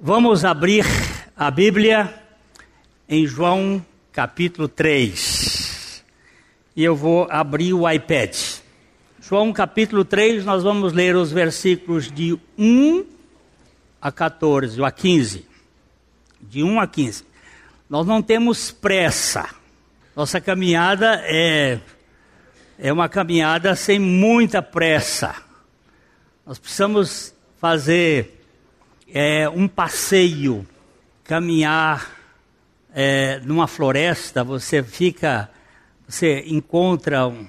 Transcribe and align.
Vamos 0.00 0.44
abrir 0.44 0.86
a 1.36 1.50
Bíblia 1.50 2.22
em 3.08 3.26
João 3.26 3.84
capítulo 4.12 4.68
3. 4.68 6.04
E 6.76 6.84
eu 6.84 6.94
vou 6.94 7.26
abrir 7.28 7.72
o 7.72 7.90
iPad. 7.90 8.32
João 9.20 9.52
capítulo 9.52 10.04
3, 10.04 10.44
nós 10.44 10.62
vamos 10.62 10.92
ler 10.92 11.16
os 11.16 11.32
versículos 11.32 12.12
de 12.12 12.38
1 12.56 13.06
a 14.00 14.12
14, 14.12 14.78
ou 14.78 14.86
a 14.86 14.92
15. 14.92 15.44
De 16.40 16.62
1 16.62 16.78
a 16.78 16.86
15. 16.86 17.24
Nós 17.90 18.06
não 18.06 18.22
temos 18.22 18.70
pressa. 18.70 19.48
Nossa 20.14 20.40
caminhada 20.40 21.20
é, 21.24 21.80
é 22.78 22.92
uma 22.92 23.08
caminhada 23.08 23.74
sem 23.74 23.98
muita 23.98 24.62
pressa. 24.62 25.34
Nós 26.46 26.56
precisamos 26.56 27.34
fazer 27.60 28.37
é, 29.12 29.48
um 29.48 29.66
passeio, 29.66 30.66
caminhar 31.24 32.10
é, 32.94 33.40
numa 33.44 33.66
floresta, 33.66 34.44
você 34.44 34.82
fica, 34.82 35.50
você 36.06 36.44
encontra 36.46 37.26
um, 37.26 37.46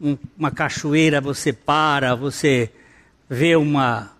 um, 0.00 0.18
uma 0.36 0.50
cachoeira, 0.50 1.20
você 1.20 1.52
para, 1.52 2.14
você 2.14 2.70
vê 3.28 3.56
uma, 3.56 4.12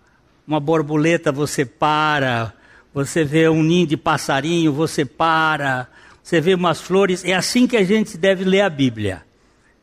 uma 0.47 0.59
borboleta, 0.59 1.31
você 1.31 1.65
para, 1.65 2.53
você 2.93 3.23
vê 3.23 3.47
um 3.47 3.63
ninho 3.63 3.87
de 3.87 3.97
passarinho, 3.97 4.73
você 4.73 5.05
para, 5.05 5.87
você 6.23 6.41
vê 6.41 6.53
umas 6.53 6.81
flores. 6.81 7.23
É 7.23 7.33
assim 7.33 7.67
que 7.67 7.77
a 7.77 7.83
gente 7.83 8.17
deve 8.17 8.43
ler 8.43 8.61
a 8.61 8.69
Bíblia. 8.69 9.23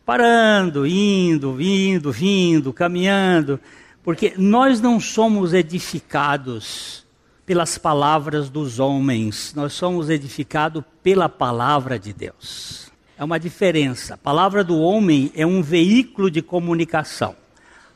Parando, 0.05 0.87
indo, 0.87 1.61
indo, 1.61 2.13
vindo, 2.13 2.73
caminhando. 2.73 3.59
Porque 4.05 4.35
nós 4.37 4.81
não 4.81 5.01
somos 5.01 5.53
edificados 5.53 7.06
pelas 7.47 7.79
palavras 7.79 8.51
dos 8.51 8.81
homens, 8.81 9.55
nós 9.55 9.73
somos 9.73 10.11
edificados 10.11 10.83
pela 11.01 11.29
palavra 11.29 11.97
de 11.97 12.13
Deus. 12.13 12.91
É 13.17 13.25
uma 13.25 13.39
diferença. 13.39 14.15
A 14.15 14.19
palavra 14.19 14.65
do 14.65 14.77
homem 14.79 15.31
é 15.35 15.47
um 15.47 15.63
veículo 15.63 16.29
de 16.29 16.43
comunicação. 16.43 17.37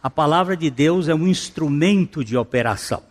A 0.00 0.08
palavra 0.08 0.56
de 0.56 0.70
Deus 0.70 1.08
é 1.08 1.14
um 1.14 1.26
instrumento 1.26 2.24
de 2.24 2.36
operação. 2.36 3.02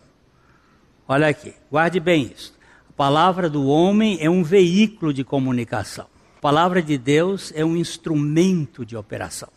Olha 1.06 1.28
aqui, 1.28 1.52
guarde 1.70 2.00
bem 2.00 2.32
isso. 2.34 2.54
A 2.88 2.92
palavra 2.94 3.48
do 3.48 3.66
homem 3.66 4.18
é 4.20 4.30
um 4.30 4.42
veículo 4.42 5.12
de 5.12 5.22
comunicação. 5.22 6.06
A 6.38 6.40
palavra 6.40 6.82
de 6.82 6.96
Deus 6.96 7.52
é 7.54 7.64
um 7.64 7.76
instrumento 7.76 8.84
de 8.84 8.96
operação. 8.96 9.50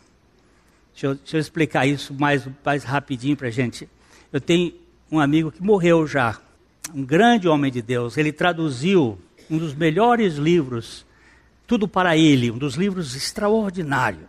Deixa 0.92 1.06
eu, 1.06 1.14
deixa 1.14 1.36
eu 1.38 1.40
explicar 1.40 1.86
isso 1.86 2.14
mais, 2.14 2.46
mais 2.64 2.84
rapidinho 2.84 3.36
para 3.36 3.48
a 3.48 3.50
gente. 3.50 3.88
Eu 4.30 4.40
tenho 4.40 4.74
um 5.10 5.18
amigo 5.18 5.50
que 5.50 5.62
morreu 5.62 6.06
já, 6.06 6.38
um 6.92 7.04
grande 7.04 7.48
homem 7.48 7.70
de 7.70 7.80
Deus. 7.80 8.16
Ele 8.16 8.32
traduziu 8.32 9.18
um 9.50 9.58
dos 9.58 9.74
melhores 9.74 10.34
livros, 10.34 11.06
Tudo 11.66 11.86
para 11.86 12.16
Ele, 12.16 12.50
um 12.50 12.58
dos 12.58 12.74
livros 12.74 13.14
extraordinários, 13.14 14.28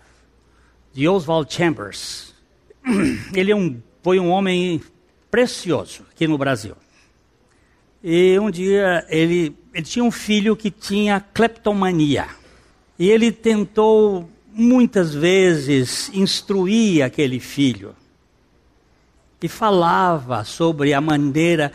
de 0.94 1.08
Oswald 1.08 1.52
Chambers. 1.54 2.34
Ele 3.34 3.52
é 3.52 3.56
um, 3.56 3.82
foi 4.02 4.20
um 4.20 4.30
homem 4.30 4.82
precioso 5.30 6.04
aqui 6.12 6.28
no 6.28 6.38
Brasil. 6.38 6.76
E 8.04 8.38
um 8.40 8.52
dia 8.52 9.04
ele, 9.10 9.58
ele 9.74 9.84
tinha 9.84 10.06
um 10.06 10.12
filho 10.12 10.56
que 10.56 10.70
tinha 10.70 11.20
cleptomania. 11.20 12.28
E 13.00 13.10
ele 13.10 13.32
tentou 13.32 14.30
muitas 14.54 15.14
vezes 15.14 16.10
instruía 16.14 17.08
aquele 17.08 17.42
filho 17.42 17.94
e 19.42 19.50
falava 19.50 20.46
sobre 20.46 20.94
a 20.94 21.02
maneira 21.02 21.74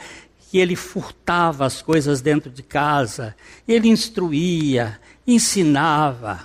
que 0.51 0.59
ele 0.59 0.75
furtava 0.75 1.65
as 1.65 1.81
coisas 1.81 2.21
dentro 2.21 2.51
de 2.51 2.61
casa, 2.61 3.37
ele 3.69 3.89
instruía, 3.89 5.01
ensinava 5.25 6.41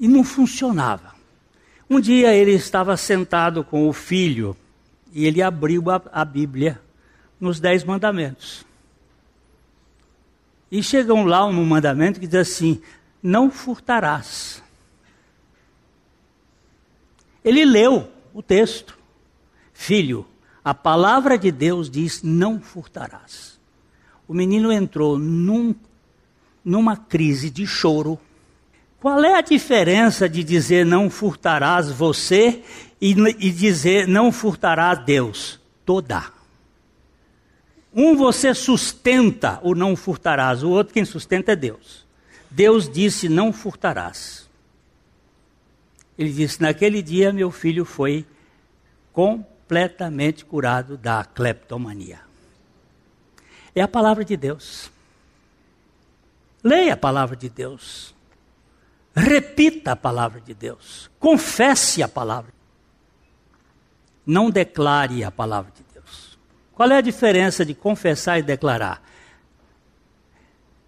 e 0.00 0.08
não 0.08 0.24
funcionava. 0.24 1.14
Um 1.88 2.00
dia 2.00 2.32
ele 2.32 2.52
estava 2.52 2.96
sentado 2.96 3.62
com 3.62 3.86
o 3.86 3.92
filho 3.92 4.56
e 5.12 5.26
ele 5.26 5.42
abriu 5.42 5.90
a, 5.90 6.00
a 6.10 6.24
Bíblia 6.24 6.80
nos 7.38 7.60
Dez 7.60 7.84
Mandamentos. 7.84 8.64
E 10.70 10.82
chegam 10.82 11.26
lá 11.26 11.44
um 11.44 11.62
mandamento 11.62 12.18
que 12.18 12.26
diz 12.26 12.40
assim: 12.40 12.80
Não 13.22 13.50
furtarás. 13.50 14.62
Ele 17.44 17.66
leu 17.66 18.10
o 18.32 18.42
texto. 18.42 18.98
Filho, 19.74 20.26
a 20.64 20.72
palavra 20.72 21.36
de 21.36 21.50
Deus 21.50 21.90
diz: 21.90 22.22
não 22.22 22.60
furtarás. 22.60 23.60
O 24.28 24.34
menino 24.34 24.72
entrou 24.72 25.18
num, 25.18 25.74
numa 26.64 26.96
crise 26.96 27.50
de 27.50 27.66
choro. 27.66 28.18
Qual 29.00 29.22
é 29.24 29.34
a 29.34 29.40
diferença 29.40 30.28
de 30.28 30.44
dizer 30.44 30.86
não 30.86 31.10
furtarás 31.10 31.90
você 31.90 32.62
e, 33.00 33.10
e 33.10 33.50
dizer 33.50 34.06
não 34.06 34.30
furtarás 34.30 35.04
Deus? 35.04 35.60
Toda. 35.84 36.24
Um 37.92 38.16
você 38.16 38.54
sustenta 38.54 39.60
o 39.62 39.74
não 39.74 39.96
furtarás, 39.96 40.62
o 40.62 40.70
outro 40.70 40.94
quem 40.94 41.04
sustenta 41.04 41.52
é 41.52 41.56
Deus. 41.56 42.06
Deus 42.50 42.88
disse: 42.88 43.28
não 43.28 43.52
furtarás. 43.52 44.48
Ele 46.16 46.32
disse: 46.32 46.62
Naquele 46.62 47.02
dia 47.02 47.32
meu 47.32 47.50
filho 47.50 47.84
foi 47.84 48.24
completamente 49.72 50.44
curado 50.44 50.98
da 50.98 51.24
cleptomania. 51.24 52.20
É 53.74 53.80
a 53.80 53.88
palavra 53.88 54.22
de 54.22 54.36
Deus. 54.36 54.90
Leia 56.62 56.92
a 56.92 56.96
palavra 56.96 57.34
de 57.34 57.48
Deus. 57.48 58.14
Repita 59.16 59.92
a 59.92 59.96
palavra 59.96 60.42
de 60.42 60.52
Deus. 60.52 61.10
Confesse 61.18 62.02
a 62.02 62.08
palavra. 62.08 62.52
Não 64.26 64.50
declare 64.50 65.24
a 65.24 65.30
palavra 65.30 65.72
de 65.74 65.82
Deus. 65.94 66.38
Qual 66.74 66.90
é 66.90 66.98
a 66.98 67.00
diferença 67.00 67.64
de 67.64 67.74
confessar 67.74 68.38
e 68.38 68.42
declarar? 68.42 69.02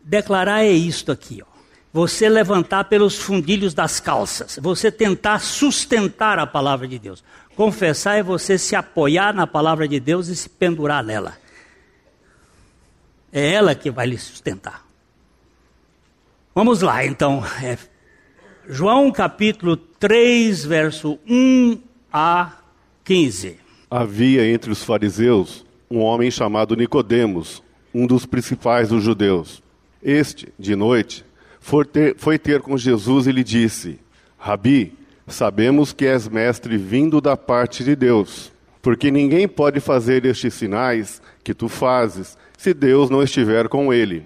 Declarar 0.02 0.62
é 0.62 0.72
isto 0.72 1.10
aqui, 1.10 1.42
ó 1.42 1.54
você 1.94 2.28
levantar 2.28 2.86
pelos 2.86 3.16
fundilhos 3.16 3.72
das 3.72 4.00
calças, 4.00 4.58
você 4.60 4.90
tentar 4.90 5.38
sustentar 5.38 6.40
a 6.40 6.46
palavra 6.46 6.88
de 6.88 6.98
Deus. 6.98 7.22
Confessar 7.56 8.16
é 8.18 8.22
você 8.22 8.58
se 8.58 8.74
apoiar 8.74 9.32
na 9.32 9.46
palavra 9.46 9.86
de 9.86 10.00
Deus 10.00 10.28
e 10.28 10.36
se 10.36 10.48
pendurar 10.48 11.04
nela. 11.04 11.36
É 13.32 13.52
ela 13.52 13.74
que 13.74 13.90
vai 13.90 14.06
lhe 14.06 14.18
sustentar. 14.18 14.84
Vamos 16.54 16.80
lá, 16.82 17.04
então. 17.04 17.44
É 17.62 17.76
João 18.68 19.10
capítulo 19.12 19.76
3, 19.76 20.64
verso 20.64 21.18
1 21.28 21.80
a 22.12 22.52
15. 23.04 23.58
Havia 23.90 24.48
entre 24.48 24.70
os 24.70 24.82
fariseus 24.82 25.64
um 25.90 26.00
homem 26.00 26.30
chamado 26.30 26.74
Nicodemos, 26.74 27.62
um 27.92 28.06
dos 28.06 28.24
principais 28.24 28.88
dos 28.88 29.04
judeus. 29.04 29.62
Este, 30.02 30.52
de 30.58 30.74
noite, 30.74 31.24
foi 31.60 31.84
ter, 31.84 32.16
foi 32.16 32.38
ter 32.38 32.60
com 32.60 32.76
Jesus 32.76 33.26
e 33.26 33.32
lhe 33.32 33.44
disse: 33.44 33.98
Rabi, 34.38 34.92
sabemos 35.26 35.92
que 35.92 36.06
és 36.06 36.28
mestre 36.28 36.76
vindo 36.76 37.20
da 37.20 37.36
parte 37.36 37.82
de 37.82 37.96
Deus, 37.96 38.52
porque 38.82 39.10
ninguém 39.10 39.48
pode 39.48 39.80
fazer 39.80 40.24
estes 40.24 40.54
sinais 40.54 41.22
que 41.42 41.54
tu 41.54 41.68
fazes 41.68 42.36
se 42.56 42.72
Deus 42.72 43.10
não 43.10 43.22
estiver 43.22 43.68
com 43.68 43.92
ele. 43.92 44.24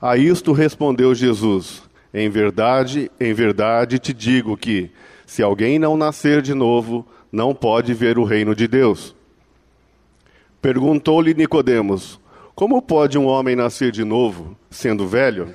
A 0.00 0.16
isto 0.16 0.52
respondeu 0.52 1.14
Jesus: 1.14 1.82
Em 2.12 2.28
verdade, 2.28 3.10
em 3.18 3.32
verdade 3.32 3.98
te 3.98 4.12
digo 4.12 4.56
que, 4.56 4.90
se 5.26 5.42
alguém 5.42 5.78
não 5.78 5.96
nascer 5.96 6.42
de 6.42 6.54
novo, 6.54 7.06
não 7.32 7.54
pode 7.54 7.94
ver 7.94 8.18
o 8.18 8.24
reino 8.24 8.54
de 8.54 8.68
Deus. 8.68 9.14
Perguntou-lhe 10.60 11.34
Nicodemos: 11.34 12.20
Como 12.54 12.80
pode 12.80 13.18
um 13.18 13.26
homem 13.26 13.56
nascer 13.56 13.90
de 13.90 14.04
novo, 14.04 14.56
sendo 14.70 15.06
velho? 15.06 15.54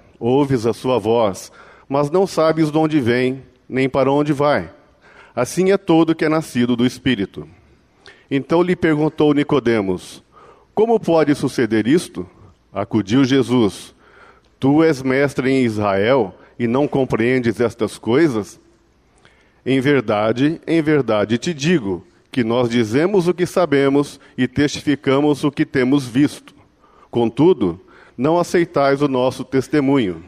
ouves 0.21 0.67
a 0.67 0.73
sua 0.73 0.99
voz, 0.99 1.51
mas 1.89 2.11
não 2.11 2.27
sabes 2.27 2.71
de 2.71 2.77
onde 2.77 3.01
vem, 3.01 3.43
nem 3.67 3.89
para 3.89 4.11
onde 4.11 4.31
vai. 4.31 4.69
Assim 5.35 5.71
é 5.71 5.77
todo 5.77 6.13
que 6.13 6.23
é 6.23 6.29
nascido 6.29 6.75
do 6.75 6.85
Espírito. 6.85 7.47
Então 8.29 8.61
lhe 8.61 8.75
perguntou 8.75 9.33
Nicodemos: 9.33 10.23
Como 10.75 10.99
pode 10.99 11.33
suceder 11.33 11.87
isto? 11.87 12.25
Acudiu 12.71 13.25
Jesus: 13.25 13.95
Tu 14.59 14.83
és 14.83 15.01
mestre 15.01 15.49
em 15.49 15.63
Israel 15.63 16.35
e 16.59 16.67
não 16.67 16.87
compreendes 16.87 17.59
estas 17.59 17.97
coisas? 17.97 18.59
Em 19.65 19.79
verdade, 19.79 20.61
em 20.67 20.81
verdade 20.81 21.37
te 21.37 21.53
digo 21.53 22.05
que 22.31 22.43
nós 22.43 22.69
dizemos 22.69 23.27
o 23.27 23.33
que 23.33 23.45
sabemos 23.45 24.19
e 24.37 24.47
testificamos 24.47 25.43
o 25.43 25.51
que 25.51 25.65
temos 25.65 26.07
visto. 26.07 26.55
Contudo, 27.09 27.79
não 28.17 28.37
aceitais 28.37 29.01
o 29.01 29.07
nosso 29.07 29.43
testemunho. 29.43 30.23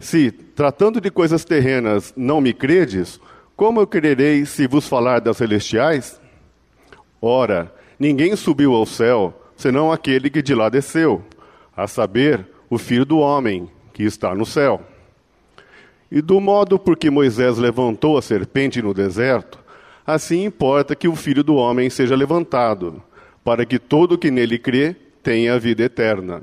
Se, 0.00 0.30
tratando 0.30 1.00
de 1.00 1.10
coisas 1.10 1.44
terrenas, 1.44 2.12
não 2.16 2.40
me 2.40 2.52
credes, 2.52 3.20
como 3.56 3.80
eu 3.80 3.86
crerei 3.86 4.46
se 4.46 4.68
vos 4.68 4.86
falar 4.86 5.20
das 5.20 5.38
celestiais? 5.38 6.20
Ora, 7.20 7.74
ninguém 7.98 8.36
subiu 8.36 8.74
ao 8.74 8.86
céu, 8.86 9.34
senão 9.56 9.90
aquele 9.90 10.30
que 10.30 10.40
de 10.40 10.54
lá 10.54 10.68
desceu, 10.68 11.24
a 11.76 11.88
saber, 11.88 12.46
o 12.70 12.78
Filho 12.78 13.04
do 13.04 13.18
Homem, 13.18 13.68
que 13.92 14.04
está 14.04 14.34
no 14.34 14.46
céu. 14.46 14.80
E 16.10 16.22
do 16.22 16.40
modo 16.40 16.78
por 16.78 16.96
que 16.96 17.10
Moisés 17.10 17.58
levantou 17.58 18.16
a 18.16 18.22
serpente 18.22 18.80
no 18.80 18.94
deserto, 18.94 19.58
assim 20.06 20.44
importa 20.44 20.94
que 20.94 21.08
o 21.08 21.16
Filho 21.16 21.42
do 21.42 21.56
Homem 21.56 21.90
seja 21.90 22.14
levantado, 22.14 23.02
para 23.42 23.66
que 23.66 23.78
todo 23.78 24.16
que 24.16 24.30
nele 24.30 24.58
crê 24.58 24.94
tenha 25.22 25.54
a 25.54 25.58
vida 25.58 25.84
eterna. 25.84 26.42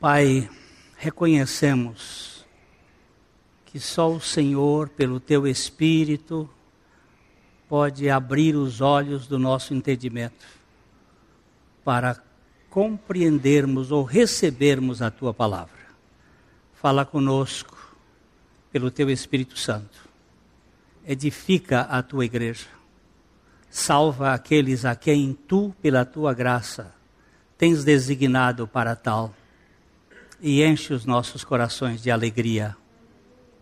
Pai, 0.00 0.48
reconhecemos 0.96 2.44
que 3.66 3.80
só 3.80 4.10
o 4.12 4.20
Senhor, 4.20 4.88
pelo 4.88 5.18
teu 5.18 5.46
Espírito, 5.46 6.48
pode 7.68 8.08
abrir 8.08 8.54
os 8.54 8.80
olhos 8.80 9.26
do 9.26 9.38
nosso 9.38 9.74
entendimento 9.74 10.46
para 11.84 12.22
compreendermos 12.70 13.90
ou 13.90 14.02
recebermos 14.02 15.02
a 15.02 15.10
tua 15.10 15.34
palavra. 15.34 15.84
Fala 16.74 17.04
conosco 17.04 17.76
pelo 18.72 18.90
teu 18.90 19.10
Espírito 19.10 19.58
Santo. 19.58 19.98
Edifica 21.06 21.82
a 21.82 22.02
tua 22.02 22.24
igreja. 22.24 22.66
Salva 23.70 24.32
aqueles 24.32 24.84
a 24.84 24.94
quem 24.94 25.32
tu, 25.32 25.74
pela 25.82 26.04
tua 26.04 26.32
graça, 26.32 26.94
tens 27.58 27.84
designado 27.84 28.66
para 28.66 28.94
tal. 28.94 29.34
E 30.40 30.62
enche 30.62 30.92
os 30.92 31.04
nossos 31.04 31.44
corações 31.44 32.02
de 32.02 32.10
alegria 32.10 32.76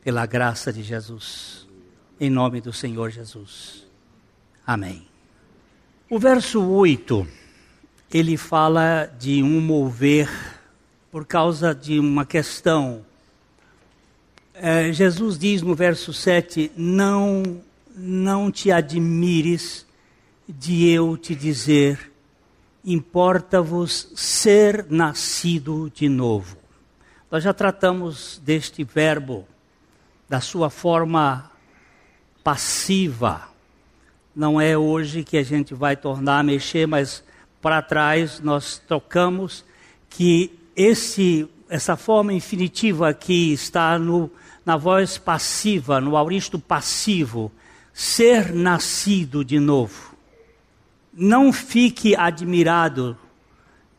pela 0.02 0.26
graça 0.26 0.72
de 0.72 0.82
Jesus. 0.82 1.66
Em 2.20 2.30
nome 2.30 2.60
do 2.60 2.72
Senhor 2.72 3.10
Jesus. 3.10 3.86
Amém. 4.66 5.06
O 6.10 6.18
verso 6.18 6.62
8, 6.62 7.26
ele 8.12 8.36
fala 8.36 9.06
de 9.18 9.42
um 9.42 9.60
mover 9.60 10.28
por 11.10 11.26
causa 11.26 11.74
de 11.74 11.98
uma 11.98 12.24
questão 12.24 13.04
é, 14.54 14.92
Jesus 14.92 15.38
diz 15.38 15.62
no 15.62 15.74
verso 15.74 16.12
7: 16.12 16.70
não, 16.76 17.62
não 17.96 18.50
te 18.50 18.70
admires 18.70 19.86
de 20.48 20.88
eu 20.88 21.16
te 21.16 21.34
dizer, 21.34 22.11
importa-vos 22.84 24.12
ser 24.14 24.86
nascido 24.90 25.90
de 25.94 26.08
novo. 26.08 26.56
Nós 27.30 27.44
já 27.44 27.54
tratamos 27.54 28.40
deste 28.44 28.84
verbo, 28.84 29.46
da 30.28 30.40
sua 30.40 30.68
forma 30.68 31.50
passiva. 32.42 33.48
Não 34.34 34.60
é 34.60 34.76
hoje 34.76 35.24
que 35.24 35.36
a 35.36 35.42
gente 35.42 35.74
vai 35.74 35.96
tornar 35.96 36.40
a 36.40 36.42
mexer, 36.42 36.86
mas 36.86 37.22
para 37.60 37.80
trás 37.80 38.40
nós 38.40 38.78
tocamos 38.86 39.64
que 40.10 40.58
esse, 40.74 41.48
essa 41.68 41.96
forma 41.96 42.32
infinitiva 42.32 43.08
aqui 43.08 43.52
está 43.52 43.98
no 43.98 44.30
na 44.64 44.76
voz 44.76 45.18
passiva, 45.18 46.00
no 46.00 46.16
auristo 46.16 46.58
passivo, 46.58 47.50
ser 47.92 48.52
nascido 48.52 49.44
de 49.44 49.58
novo. 49.58 50.11
Não 51.12 51.52
fique 51.52 52.16
admirado 52.16 53.16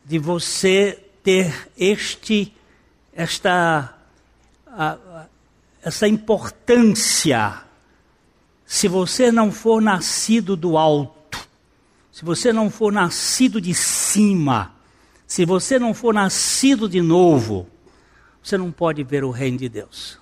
de 0.04 0.18
você 0.18 1.00
ter 1.22 1.70
este, 1.78 2.54
esta, 3.14 3.96
essa 5.82 6.08
importância. 6.08 7.62
Se 8.66 8.88
você 8.88 9.32
não 9.32 9.52
for 9.52 9.82
nascido 9.82 10.56
do 10.56 10.78
alto, 10.78 11.48
se 12.12 12.26
você 12.26 12.52
não 12.52 12.70
for 12.70 12.92
nascido 12.92 13.62
de 13.62 13.74
cima, 13.74 14.74
se 15.26 15.46
você 15.46 15.80
não 15.80 15.94
for 15.94 16.14
nascido 16.14 16.90
de 16.90 17.02
novo, 17.02 17.68
você 18.42 18.58
não 18.58 18.72
pode 18.72 19.04
ver 19.04 19.24
o 19.24 19.32
reino 19.32 19.58
de 19.58 19.70
Deus. 19.70 20.20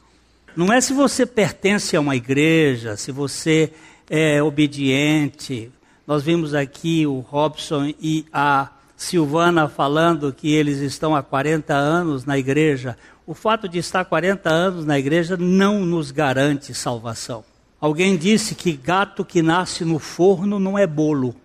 Não 0.55 0.71
é 0.71 0.79
se 0.79 0.93
você 0.93 1.25
pertence 1.25 1.95
a 1.95 2.01
uma 2.01 2.15
igreja, 2.15 2.95
se 2.97 3.11
você 3.11 3.73
é 4.09 4.43
obediente. 4.43 5.71
Nós 6.05 6.23
vimos 6.23 6.53
aqui 6.53 7.05
o 7.05 7.19
Robson 7.19 7.93
e 7.99 8.25
a 8.33 8.69
Silvana 8.97 9.67
falando 9.67 10.33
que 10.33 10.53
eles 10.53 10.79
estão 10.79 11.15
há 11.15 11.23
40 11.23 11.73
anos 11.73 12.25
na 12.25 12.37
igreja. 12.37 12.97
O 13.25 13.33
fato 13.33 13.67
de 13.69 13.79
estar 13.79 14.03
40 14.05 14.49
anos 14.49 14.85
na 14.85 14.97
igreja 14.97 15.37
não 15.37 15.85
nos 15.85 16.11
garante 16.11 16.73
salvação. 16.73 17.43
Alguém 17.79 18.15
disse 18.17 18.53
que 18.53 18.73
gato 18.73 19.25
que 19.25 19.41
nasce 19.41 19.83
no 19.83 19.97
forno 19.97 20.59
não 20.59 20.77
é 20.77 20.85
bolo. 20.85 21.35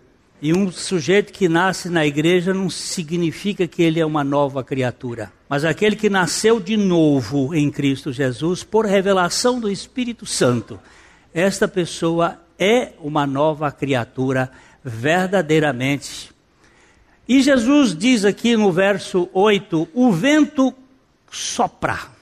E 0.41 0.53
um 0.53 0.71
sujeito 0.71 1.33
que 1.33 1.49
nasce 1.49 1.89
na 1.89 2.05
igreja 2.05 2.53
não 2.53 2.69
significa 2.69 3.67
que 3.67 3.83
ele 3.83 4.01
é 4.01 4.05
uma 4.05 4.23
nova 4.23 4.63
criatura. 4.63 5.33
Mas 5.49 5.65
aquele 5.65 5.97
que 5.97 6.11
nasceu 6.11 6.61
de 6.61 6.77
novo 6.77 7.55
em 7.55 7.71
Cristo 7.71 8.13
Jesus, 8.13 8.63
por 8.63 8.85
revelação 8.85 9.59
do 9.59 9.71
Espírito 9.71 10.27
Santo, 10.27 10.79
esta 11.33 11.67
pessoa 11.67 12.39
é 12.59 12.93
uma 13.01 13.27
nova 13.27 13.71
criatura 13.71 14.51
verdadeiramente. 14.83 16.31
E 17.29 17.43
Jesus 17.43 17.97
diz 17.97 18.25
aqui 18.25 18.57
no 18.57 18.71
verso 18.71 19.29
8: 19.33 19.89
O 19.93 20.13
vento 20.13 20.73
sopra. 21.31 22.15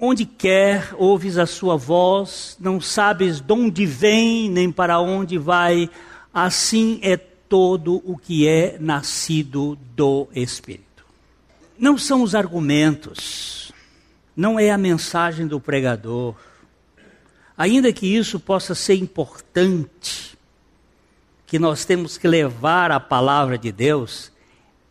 Onde 0.00 0.24
quer 0.24 0.94
ouves 0.96 1.38
a 1.38 1.46
sua 1.46 1.76
voz, 1.76 2.56
não 2.60 2.80
sabes 2.80 3.40
de 3.40 3.52
onde 3.52 3.84
vem 3.84 4.48
nem 4.48 4.70
para 4.70 5.00
onde 5.00 5.36
vai, 5.36 5.90
assim 6.32 7.00
é 7.02 7.16
todo 7.16 8.00
o 8.04 8.16
que 8.16 8.46
é 8.46 8.76
nascido 8.78 9.76
do 9.96 10.28
Espírito. 10.32 11.04
Não 11.76 11.98
são 11.98 12.22
os 12.22 12.34
argumentos, 12.34 13.72
não 14.36 14.58
é 14.58 14.70
a 14.70 14.78
mensagem 14.78 15.48
do 15.48 15.58
pregador. 15.58 16.34
Ainda 17.58 17.92
que 17.92 18.06
isso 18.06 18.38
possa 18.38 18.74
ser 18.74 18.94
importante, 18.94 20.38
que 21.44 21.58
nós 21.58 21.84
temos 21.84 22.16
que 22.16 22.28
levar 22.28 22.92
a 22.92 23.00
palavra 23.00 23.58
de 23.58 23.72
Deus, 23.72 24.32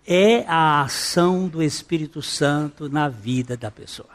é 0.06 0.44
a 0.48 0.82
ação 0.82 1.48
do 1.48 1.64
Espírito 1.64 2.22
Santo 2.22 2.90
na 2.90 3.08
vida 3.08 3.58
da 3.58 3.72
pessoa. 3.72 4.10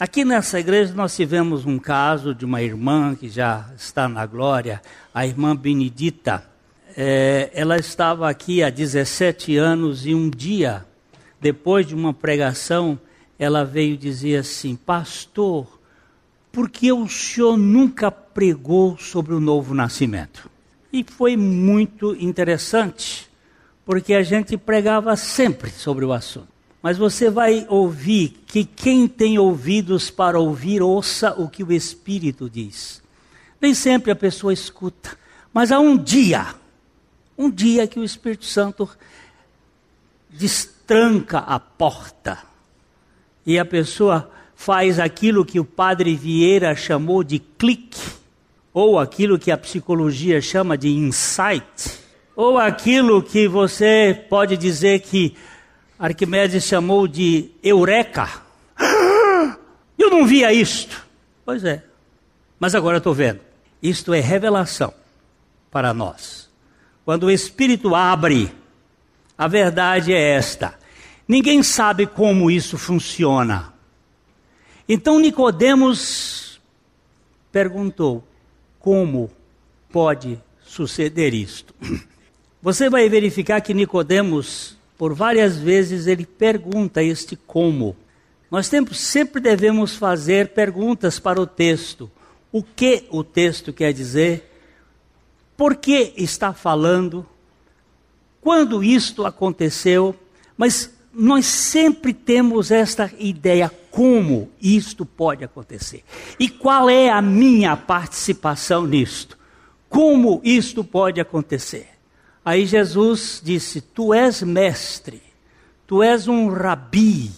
Aqui 0.00 0.24
nessa 0.24 0.58
igreja 0.58 0.94
nós 0.94 1.14
tivemos 1.14 1.66
um 1.66 1.78
caso 1.78 2.34
de 2.34 2.44
uma 2.44 2.62
irmã 2.62 3.14
que 3.14 3.28
já 3.28 3.70
está 3.76 4.08
na 4.08 4.24
glória, 4.24 4.80
a 5.12 5.26
irmã 5.26 5.54
Benedita 5.54 6.48
é, 7.00 7.50
ela 7.52 7.76
estava 7.76 8.28
aqui 8.28 8.60
há 8.60 8.70
17 8.70 9.56
anos 9.56 10.04
e 10.04 10.12
um 10.16 10.28
dia, 10.28 10.84
depois 11.40 11.86
de 11.86 11.94
uma 11.94 12.12
pregação, 12.12 12.98
ela 13.38 13.64
veio 13.64 13.96
dizer 13.96 14.38
assim: 14.38 14.74
Pastor, 14.74 15.77
por 16.52 16.70
que 16.70 16.92
o 16.92 17.08
senhor 17.08 17.56
nunca 17.56 18.10
pregou 18.10 18.96
sobre 18.98 19.34
o 19.34 19.40
novo 19.40 19.74
nascimento? 19.74 20.50
E 20.92 21.04
foi 21.04 21.36
muito 21.36 22.16
interessante, 22.16 23.28
porque 23.84 24.14
a 24.14 24.22
gente 24.22 24.56
pregava 24.56 25.16
sempre 25.16 25.70
sobre 25.70 26.04
o 26.04 26.12
assunto. 26.12 26.48
Mas 26.82 26.96
você 26.96 27.28
vai 27.28 27.66
ouvir 27.68 28.40
que 28.46 28.64
quem 28.64 29.08
tem 29.08 29.38
ouvidos 29.38 30.10
para 30.10 30.38
ouvir, 30.38 30.80
ouça 30.80 31.34
o 31.34 31.48
que 31.48 31.62
o 31.62 31.72
Espírito 31.72 32.48
diz. 32.48 33.02
Nem 33.60 33.74
sempre 33.74 34.10
a 34.10 34.16
pessoa 34.16 34.52
escuta, 34.52 35.18
mas 35.52 35.72
há 35.72 35.80
um 35.80 35.96
dia 35.96 36.54
um 37.38 37.48
dia 37.48 37.86
que 37.86 38.00
o 38.00 38.04
Espírito 38.04 38.44
Santo 38.44 38.90
destranca 40.28 41.38
a 41.38 41.60
porta 41.60 42.42
e 43.46 43.58
a 43.58 43.64
pessoa 43.64 44.28
faz 44.58 44.98
aquilo 44.98 45.44
que 45.44 45.60
o 45.60 45.64
padre 45.64 46.16
Vieira 46.16 46.74
chamou 46.74 47.22
de 47.22 47.38
clique, 47.38 48.02
ou 48.74 48.98
aquilo 48.98 49.38
que 49.38 49.52
a 49.52 49.56
psicologia 49.56 50.42
chama 50.42 50.76
de 50.76 50.88
insight, 50.88 52.00
ou 52.34 52.58
aquilo 52.58 53.22
que 53.22 53.46
você 53.46 54.26
pode 54.28 54.56
dizer 54.56 54.98
que 54.98 55.36
Arquimedes 55.96 56.64
chamou 56.64 57.06
de 57.06 57.50
eureka. 57.62 58.28
Eu 59.96 60.10
não 60.10 60.26
via 60.26 60.52
isto. 60.52 61.06
Pois 61.44 61.62
é, 61.62 61.84
mas 62.58 62.74
agora 62.74 62.98
estou 62.98 63.14
vendo. 63.14 63.40
Isto 63.80 64.12
é 64.12 64.18
revelação 64.18 64.92
para 65.70 65.94
nós. 65.94 66.50
Quando 67.04 67.26
o 67.26 67.30
Espírito 67.30 67.94
abre, 67.94 68.52
a 69.38 69.46
verdade 69.46 70.12
é 70.12 70.30
esta: 70.32 70.74
Ninguém 71.28 71.62
sabe 71.62 72.06
como 72.08 72.50
isso 72.50 72.76
funciona. 72.76 73.77
Então 74.88 75.20
Nicodemos 75.20 76.60
perguntou: 77.52 78.24
como 78.78 79.30
pode 79.92 80.40
suceder 80.62 81.34
isto? 81.34 81.74
Você 82.62 82.88
vai 82.88 83.08
verificar 83.08 83.60
que 83.60 83.74
Nicodemos, 83.74 84.76
por 84.96 85.14
várias 85.14 85.56
vezes, 85.56 86.06
ele 86.06 86.26
pergunta 86.26 87.02
este 87.02 87.36
como. 87.36 87.94
Nós 88.50 88.70
sempre 88.94 89.40
devemos 89.40 89.94
fazer 89.94 90.48
perguntas 90.48 91.20
para 91.20 91.40
o 91.40 91.46
texto. 91.46 92.10
O 92.50 92.62
que 92.62 93.04
o 93.10 93.22
texto 93.22 93.72
quer 93.72 93.92
dizer? 93.92 94.50
Por 95.56 95.76
que 95.76 96.14
está 96.16 96.52
falando? 96.54 97.26
Quando 98.40 98.82
isto 98.82 99.26
aconteceu? 99.26 100.16
Mas 100.56 100.97
nós 101.18 101.46
sempre 101.46 102.14
temos 102.14 102.70
esta 102.70 103.10
ideia 103.18 103.68
como 103.90 104.48
isto 104.62 105.04
pode 105.04 105.42
acontecer. 105.42 106.04
E 106.38 106.48
qual 106.48 106.88
é 106.88 107.10
a 107.10 107.20
minha 107.20 107.76
participação 107.76 108.86
nisto? 108.86 109.36
Como 109.88 110.40
isto 110.44 110.84
pode 110.84 111.20
acontecer? 111.20 111.88
Aí 112.44 112.64
Jesus 112.66 113.42
disse: 113.44 113.80
Tu 113.80 114.14
és 114.14 114.44
mestre, 114.44 115.20
tu 115.88 116.04
és 116.04 116.28
um 116.28 116.50
rabi, 116.50 117.32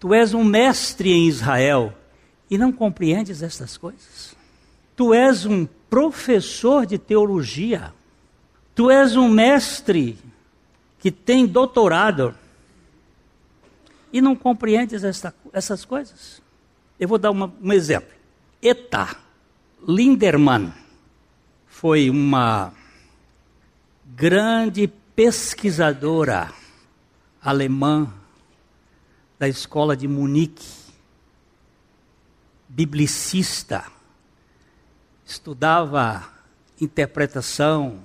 tu 0.00 0.14
és 0.14 0.32
um 0.32 0.42
mestre 0.42 1.12
em 1.12 1.28
Israel 1.28 1.92
e 2.50 2.56
não 2.56 2.72
compreendes 2.72 3.42
estas 3.42 3.76
coisas? 3.76 4.34
Tu 4.96 5.12
és 5.12 5.44
um 5.44 5.66
professor 5.90 6.86
de 6.86 6.96
teologia, 6.96 7.92
tu 8.74 8.90
és 8.90 9.14
um 9.14 9.28
mestre 9.28 10.16
que 10.98 11.10
tem 11.10 11.44
doutorado 11.44 12.34
e 14.14 14.20
não 14.20 14.36
compreendes 14.36 15.02
esta, 15.02 15.34
essas 15.52 15.84
coisas? 15.84 16.40
Eu 17.00 17.08
vou 17.08 17.18
dar 17.18 17.32
uma, 17.32 17.52
um 17.60 17.72
exemplo. 17.72 18.14
Eta 18.62 19.16
Linderman 19.86 20.72
foi 21.66 22.08
uma 22.08 22.72
grande 24.06 24.86
pesquisadora 25.16 26.52
alemã 27.42 28.08
da 29.36 29.48
escola 29.48 29.96
de 29.96 30.06
Munique, 30.06 30.64
biblicista, 32.68 33.84
estudava 35.26 36.24
interpretação, 36.80 38.04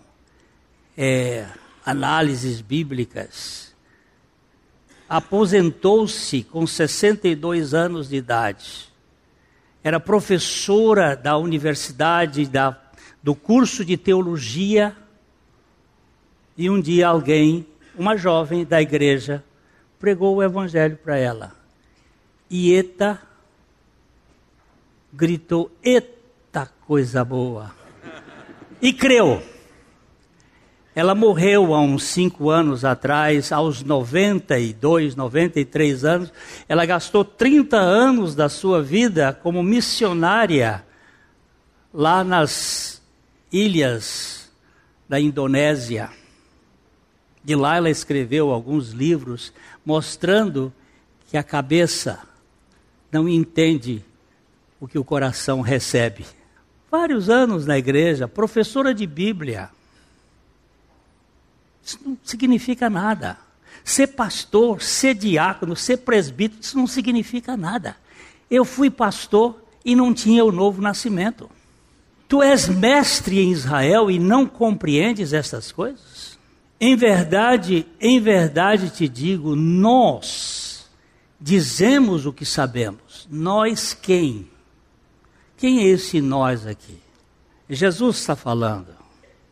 é, 0.97 1.47
análises 1.85 2.61
bíblicas 2.61 3.68
aposentou-se 5.09 6.43
com 6.43 6.67
62 6.67 7.73
anos 7.73 8.09
de 8.09 8.17
idade. 8.17 8.87
Era 9.83 9.99
professora 9.99 11.15
da 11.15 11.35
universidade, 11.35 12.45
da, 12.45 12.79
do 13.23 13.33
curso 13.33 13.83
de 13.83 13.97
teologia. 13.97 14.95
E 16.55 16.69
um 16.69 16.79
dia 16.79 17.07
alguém, 17.07 17.65
uma 17.97 18.15
jovem 18.15 18.63
da 18.63 18.79
igreja, 18.81 19.43
pregou 19.97 20.35
o 20.35 20.43
evangelho 20.43 20.97
para 20.97 21.17
ela. 21.17 21.55
E 22.49 22.75
Eta 22.75 23.19
gritou: 25.11 25.71
Eita 25.81 26.71
coisa 26.85 27.25
boa! 27.25 27.73
E 28.81 28.93
creu. 28.93 29.41
Ela 30.99 31.15
morreu 31.15 31.73
há 31.73 31.79
uns 31.79 32.03
cinco 32.03 32.49
anos 32.49 32.83
atrás, 32.83 33.53
aos 33.53 33.81
92, 33.81 35.15
93 35.15 36.03
anos. 36.03 36.33
Ela 36.67 36.85
gastou 36.85 37.23
30 37.23 37.77
anos 37.77 38.35
da 38.35 38.49
sua 38.49 38.83
vida 38.83 39.31
como 39.31 39.63
missionária 39.63 40.83
lá 41.93 42.21
nas 42.21 43.01
ilhas 43.49 44.51
da 45.07 45.17
Indonésia. 45.17 46.09
De 47.45 47.55
lá 47.55 47.77
ela 47.77 47.89
escreveu 47.89 48.51
alguns 48.51 48.89
livros 48.89 49.53
mostrando 49.85 50.73
que 51.29 51.37
a 51.37 51.43
cabeça 51.43 52.19
não 53.09 53.29
entende 53.29 54.03
o 54.81 54.85
que 54.85 54.99
o 54.99 55.05
coração 55.05 55.61
recebe. 55.61 56.25
Vários 56.91 57.29
anos 57.29 57.65
na 57.65 57.77
igreja, 57.77 58.27
professora 58.27 58.93
de 58.93 59.07
Bíblia 59.07 59.69
isso 61.89 61.99
não 62.05 62.17
significa 62.23 62.89
nada. 62.89 63.37
Ser 63.83 64.07
pastor, 64.07 64.81
ser 64.81 65.15
diácono, 65.15 65.75
ser 65.75 65.97
presbítero, 65.97 66.61
isso 66.61 66.77
não 66.77 66.85
significa 66.85 67.57
nada. 67.57 67.95
Eu 68.49 68.63
fui 68.63 68.89
pastor 68.89 69.63
e 69.83 69.95
não 69.95 70.13
tinha 70.13 70.45
o 70.45 70.51
novo 70.51 70.81
nascimento. 70.81 71.49
Tu 72.27 72.43
és 72.43 72.67
mestre 72.67 73.39
em 73.39 73.51
Israel 73.51 74.11
e 74.11 74.19
não 74.19 74.45
compreendes 74.45 75.33
estas 75.33 75.71
coisas? 75.71 76.37
Em 76.79 76.95
verdade, 76.95 77.85
em 77.99 78.19
verdade 78.19 78.91
te 78.91 79.07
digo, 79.07 79.55
nós 79.55 80.87
dizemos 81.41 82.25
o 82.25 82.33
que 82.33 82.45
sabemos. 82.45 83.27
Nós 83.29 83.93
quem? 83.93 84.47
Quem 85.57 85.79
é 85.79 85.87
esse 85.87 86.21
nós 86.21 86.67
aqui? 86.67 86.99
Jesus 87.67 88.17
está 88.17 88.35
falando. 88.35 88.95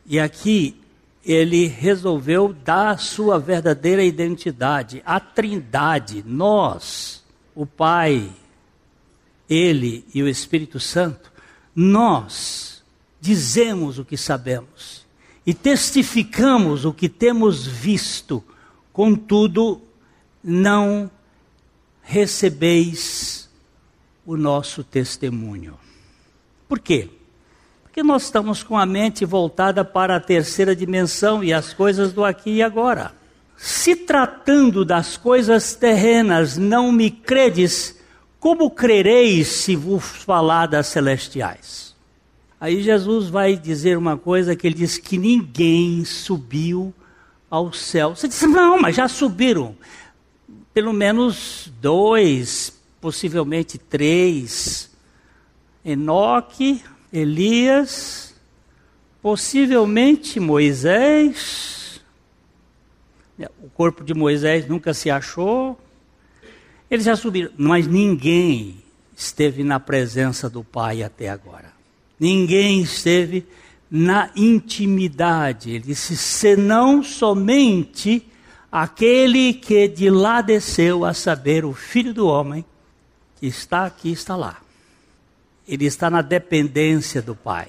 E 0.06 0.20
aqui 0.20 0.79
ele 1.27 1.67
resolveu 1.67 2.53
dar 2.53 2.91
a 2.91 2.98
sua 2.98 3.38
verdadeira 3.38 4.01
identidade, 4.01 5.03
a 5.05 5.19
Trindade, 5.19 6.24
nós, 6.25 7.22
o 7.53 7.65
Pai, 7.65 8.31
ele 9.50 10.05
e 10.13 10.24
o 10.24 10.29
Espírito 10.29 10.79
Santo, 10.79 11.29
nós 11.75 12.81
dizemos 13.19 14.00
o 14.00 14.05
que 14.05 14.15
sabemos 14.15 15.05
e 15.46 15.53
testificamos 15.53 16.86
o 16.86 16.93
que 16.93 17.10
temos 17.10 17.67
visto, 17.67 18.41
contudo, 18.93 19.81
não 20.41 21.12
recebeis 22.01 23.50
o 24.25 24.38
nosso 24.38 24.81
testemunho. 24.81 25.77
Por 26.69 26.79
quê? 26.79 27.10
Porque 27.98 28.08
nós 28.08 28.25
estamos 28.25 28.62
com 28.62 28.77
a 28.77 28.86
mente 28.86 29.25
voltada 29.25 29.84
para 29.84 30.18
a 30.18 30.20
terceira 30.20 30.75
dimensão 30.75 31.44
e 31.44 31.51
as 31.51 31.74
coisas 31.74 32.13
do 32.13 32.24
aqui 32.24 32.58
e 32.58 32.62
agora. 32.62 33.12
Se 33.58 33.96
tratando 33.96 34.86
das 34.86 35.18
coisas 35.18 35.74
terrenas 35.74 36.58
não 36.58 36.92
me 36.92 37.10
credes, 37.10 37.98
como 38.39 38.70
crereis 38.70 39.48
se 39.48 39.75
vos 39.75 40.04
falar 40.04 40.68
das 40.68 40.86
celestiais? 40.86 41.96
Aí 42.62 42.84
Jesus 42.84 43.30
vai 43.30 43.58
dizer 43.58 43.98
uma 43.98 44.16
coisa 44.16 44.56
que 44.56 44.68
ele 44.68 44.75
diz 44.75 45.00
que 45.00 45.18
ninguém 45.18 46.06
subiu 46.06 46.94
ao 47.50 47.74
céu. 47.74 48.16
Você 48.16 48.27
diz, 48.27 48.44
não, 48.44 48.80
mas 48.80 48.96
já 48.96 49.08
subiram. 49.08 49.75
Pelo 50.72 50.94
menos 50.94 51.74
dois, 51.82 52.80
possivelmente 53.01 53.80
três. 53.80 54.88
Enoque, 55.84 56.84
Elias, 57.12 58.36
possivelmente 59.22 60.40
Moisés. 60.40 62.02
O 63.62 63.70
corpo 63.70 64.04
de 64.04 64.14
Moisés 64.14 64.68
nunca 64.68 64.94
se 64.94 65.10
achou. 65.10 65.80
Eles 66.90 67.06
já 67.06 67.16
subiram, 67.16 67.52
mas 67.58 67.88
ninguém 67.88 68.82
esteve 69.16 69.64
na 69.64 69.80
presença 69.80 70.50
do 70.50 70.64
Pai 70.64 71.04
até 71.04 71.30
agora. 71.30 71.74
Ninguém 72.20 72.82
esteve 72.82 73.46
na 73.90 74.32
intimidade. 74.36 75.72
Ele 75.72 75.86
disse: 75.86 76.18
senão 76.18 77.04
somente 77.04 78.28
aquele 78.72 79.54
que 79.54 79.88
de 79.88 80.10
lá 80.10 80.42
desceu, 80.42 81.06
a 81.06 81.14
saber, 81.14 81.64
o 81.64 81.74
Filho 81.74 82.14
do 82.14 82.28
Homem, 82.28 82.66
que 83.40 83.46
está 83.46 83.86
aqui, 83.86 84.12
está 84.12 84.36
lá 84.36 84.62
ele 85.68 85.86
está 85.86 86.10
na 86.10 86.22
dependência 86.22 87.22
do 87.22 87.36
Pai. 87.36 87.68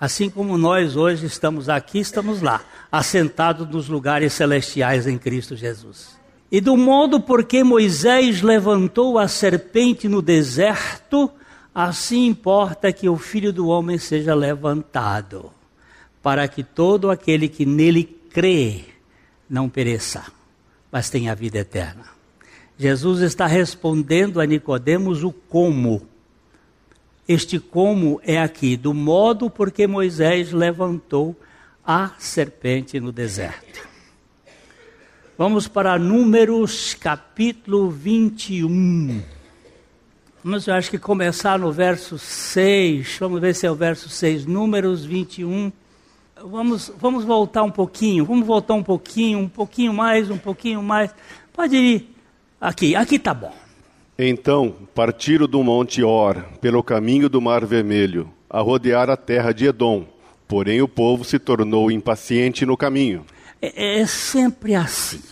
Assim 0.00 0.28
como 0.28 0.58
nós 0.58 0.96
hoje 0.96 1.26
estamos 1.26 1.68
aqui, 1.68 2.00
estamos 2.00 2.42
lá, 2.42 2.60
assentados 2.90 3.68
nos 3.68 3.88
lugares 3.88 4.32
celestiais 4.32 5.06
em 5.06 5.16
Cristo 5.16 5.54
Jesus. 5.54 6.18
E 6.50 6.60
do 6.60 6.76
modo 6.76 7.20
por 7.20 7.44
que 7.44 7.62
Moisés 7.62 8.42
levantou 8.42 9.18
a 9.18 9.28
serpente 9.28 10.08
no 10.08 10.20
deserto, 10.20 11.30
assim 11.72 12.26
importa 12.26 12.92
que 12.92 13.08
o 13.08 13.16
filho 13.16 13.52
do 13.52 13.68
homem 13.68 13.96
seja 13.96 14.34
levantado, 14.34 15.52
para 16.20 16.48
que 16.48 16.64
todo 16.64 17.10
aquele 17.10 17.48
que 17.48 17.64
nele 17.64 18.04
crê 18.04 18.84
não 19.48 19.68
pereça, 19.68 20.24
mas 20.90 21.08
tenha 21.08 21.34
vida 21.34 21.58
eterna. 21.58 22.04
Jesus 22.76 23.20
está 23.20 23.46
respondendo 23.46 24.40
a 24.40 24.44
Nicodemos 24.44 25.22
o 25.22 25.30
como 25.30 26.11
este 27.28 27.58
como 27.58 28.20
é 28.24 28.40
aqui, 28.40 28.76
do 28.76 28.92
modo 28.92 29.48
porque 29.48 29.86
Moisés 29.86 30.52
levantou 30.52 31.36
a 31.84 32.12
serpente 32.18 32.98
no 33.00 33.12
deserto. 33.12 33.88
Vamos 35.36 35.66
para 35.66 35.98
Números 35.98 36.94
capítulo 36.94 37.90
21. 37.90 39.22
Vamos, 40.44 40.66
eu 40.66 40.74
acho 40.74 40.90
que 40.90 40.98
começar 40.98 41.58
no 41.58 41.72
verso 41.72 42.18
6. 42.18 43.16
Vamos 43.20 43.40
ver 43.40 43.54
se 43.54 43.66
é 43.66 43.70
o 43.70 43.74
verso 43.74 44.08
6. 44.08 44.44
Números 44.44 45.04
21. 45.04 45.72
Vamos, 46.44 46.92
vamos 46.98 47.24
voltar 47.24 47.62
um 47.62 47.70
pouquinho. 47.70 48.24
Vamos 48.24 48.46
voltar 48.46 48.74
um 48.74 48.82
pouquinho, 48.82 49.38
um 49.38 49.48
pouquinho 49.48 49.92
mais, 49.92 50.30
um 50.30 50.38
pouquinho 50.38 50.82
mais. 50.82 51.14
Pode 51.52 51.76
ir 51.76 52.14
aqui. 52.60 52.94
Aqui 52.96 53.18
tá 53.18 53.32
bom. 53.32 53.61
Então 54.28 54.74
partiram 54.94 55.46
do 55.46 55.62
monte 55.62 56.02
Or, 56.02 56.42
pelo 56.60 56.82
caminho 56.82 57.28
do 57.28 57.40
Mar 57.40 57.64
Vermelho, 57.64 58.30
a 58.48 58.60
rodear 58.60 59.10
a 59.10 59.16
terra 59.16 59.52
de 59.52 59.66
Edom. 59.66 60.04
Porém 60.46 60.82
o 60.82 60.88
povo 60.88 61.24
se 61.24 61.38
tornou 61.38 61.90
impaciente 61.90 62.66
no 62.66 62.76
caminho. 62.76 63.24
É, 63.60 64.00
é 64.00 64.06
sempre 64.06 64.74
assim. 64.74 65.22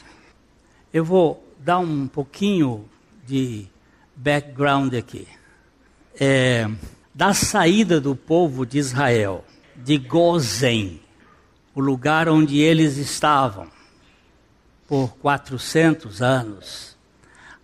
Eu 0.92 1.04
vou 1.04 1.44
dar 1.58 1.78
um 1.78 2.08
pouquinho 2.08 2.84
de 3.26 3.66
background 4.16 4.94
aqui. 4.94 5.28
É, 6.18 6.68
da 7.14 7.34
saída 7.34 8.00
do 8.00 8.16
povo 8.16 8.64
de 8.64 8.78
Israel 8.78 9.44
de 9.76 9.96
Gozen, 9.98 11.00
o 11.74 11.80
lugar 11.80 12.28
onde 12.28 12.58
eles 12.58 12.96
estavam 12.96 13.68
por 14.86 15.16
400 15.16 16.20
anos, 16.20 16.96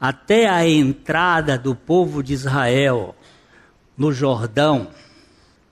até 0.01 0.49
a 0.49 0.69
entrada 0.69 1.59
do 1.59 1.75
povo 1.75 2.23
de 2.23 2.33
Israel 2.33 3.15
no 3.97 4.13
Jordão, 4.13 4.89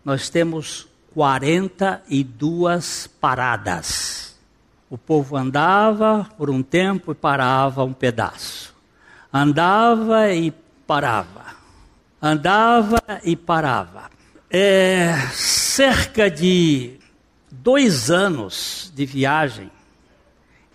nós 0.05 0.29
temos 0.31 0.89
42 1.13 3.07
paradas. 3.21 4.37
O 4.91 4.99
povo 4.99 5.37
andava 5.37 6.29
por 6.37 6.51
um 6.51 6.63
tempo 6.63 7.13
e 7.13 7.15
parava 7.15 7.85
um 7.85 7.93
pedaço. 7.93 8.75
Andava 9.33 10.33
e 10.33 10.53
parava. 10.87 11.45
Andava 12.21 13.03
e 13.23 13.37
parava. 13.37 14.11
É, 14.49 15.17
cerca 15.33 16.31
de 16.31 16.99
dois 17.51 18.11
anos 18.11 18.93
de 18.95 19.05
viagem, 19.05 19.71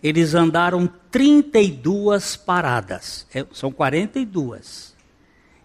eles 0.02 0.34
andaram 0.36 0.90
32 1.12 2.36
paradas. 2.38 3.26
É, 3.34 3.46
são 3.52 3.72
42. 3.72 4.96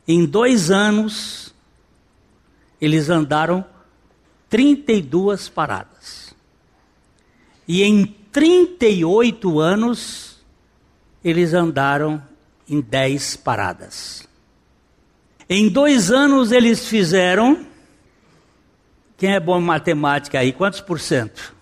Em 0.06 0.26
dois 0.26 0.70
anos, 0.70 1.54
eles 2.80 3.08
andaram 3.08 3.64
32 4.48 5.48
paradas. 5.48 6.34
E 7.66 7.82
em 7.82 8.04
38 8.30 9.58
anos, 9.60 10.38
eles 11.22 11.54
andaram 11.54 12.22
em 12.68 12.80
10 12.80 13.36
paradas. 13.36 14.28
Em 15.48 15.68
dois 15.68 16.10
anos, 16.10 16.52
eles 16.52 16.86
fizeram. 16.86 17.66
Quem 19.16 19.34
é 19.34 19.40
bom 19.40 19.58
em 19.58 19.64
matemática 19.64 20.38
aí? 20.38 20.52
Quantos 20.52 20.80
por 20.80 20.98
cento? 20.98 21.53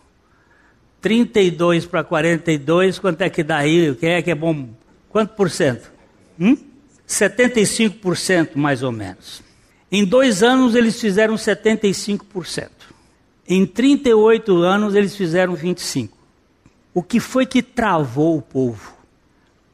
32 1.03 1.85
para 1.85 2.05
42, 2.05 3.01
quanto 3.01 3.23
é 3.23 3.29
que 3.29 3.43
dá 3.43 3.59
aí? 3.59 3.95
Quem 3.97 4.11
é 4.13 4.23
que 4.23 4.31
é 4.31 4.35
bom? 4.35 4.69
Quanto 5.11 5.35
por 5.35 5.51
cento? 5.51 5.91
Hum? 6.41 6.57
75% 7.09 8.51
mais 8.55 8.83
ou 8.85 8.93
menos. 8.93 9.43
Em 9.91 10.05
dois 10.05 10.43
anos 10.43 10.77
eles 10.77 10.99
fizeram 10.99 11.35
75%. 11.35 12.71
Em 13.47 13.67
38 13.67 14.57
anos 14.63 14.95
eles 14.95 15.17
fizeram 15.17 15.55
25%. 15.55 16.09
O 16.95 17.03
que 17.03 17.19
foi 17.19 17.47
que 17.47 17.63
travou 17.63 18.39
o 18.39 18.43
povo? 18.43 18.97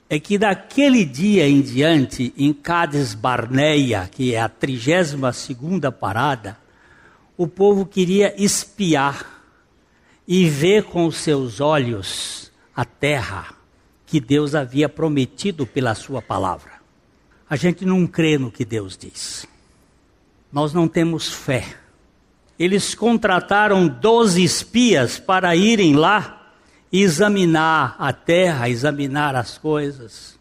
É 0.08 0.18
que 0.18 0.38
daquele 0.38 1.04
dia 1.04 1.46
em 1.46 1.60
diante, 1.60 2.32
em 2.38 2.52
Cades 2.54 3.12
Barneia, 3.12 4.08
que 4.10 4.34
é 4.34 4.40
a 4.40 4.48
32 4.48 5.36
segunda 5.36 5.92
parada, 5.92 6.56
o 7.36 7.46
povo 7.46 7.84
queria 7.84 8.34
espiar 8.42 9.37
e 10.30 10.46
ver 10.46 10.84
com 10.84 11.06
os 11.06 11.16
seus 11.16 11.58
olhos 11.58 12.52
a 12.76 12.84
terra 12.84 13.54
que 14.04 14.20
Deus 14.20 14.54
havia 14.54 14.86
prometido 14.86 15.66
pela 15.66 15.94
sua 15.94 16.20
palavra. 16.20 16.72
A 17.48 17.56
gente 17.56 17.86
não 17.86 18.06
crê 18.06 18.36
no 18.36 18.50
que 18.50 18.62
Deus 18.62 18.94
diz. 18.94 19.46
Nós 20.52 20.74
não 20.74 20.86
temos 20.86 21.32
fé. 21.32 21.64
Eles 22.58 22.94
contrataram 22.94 23.88
doze 23.88 24.44
espias 24.44 25.18
para 25.18 25.56
irem 25.56 25.96
lá 25.96 26.52
examinar 26.92 27.96
a 27.98 28.12
terra, 28.12 28.68
examinar 28.68 29.34
as 29.34 29.56
coisas. 29.56 30.38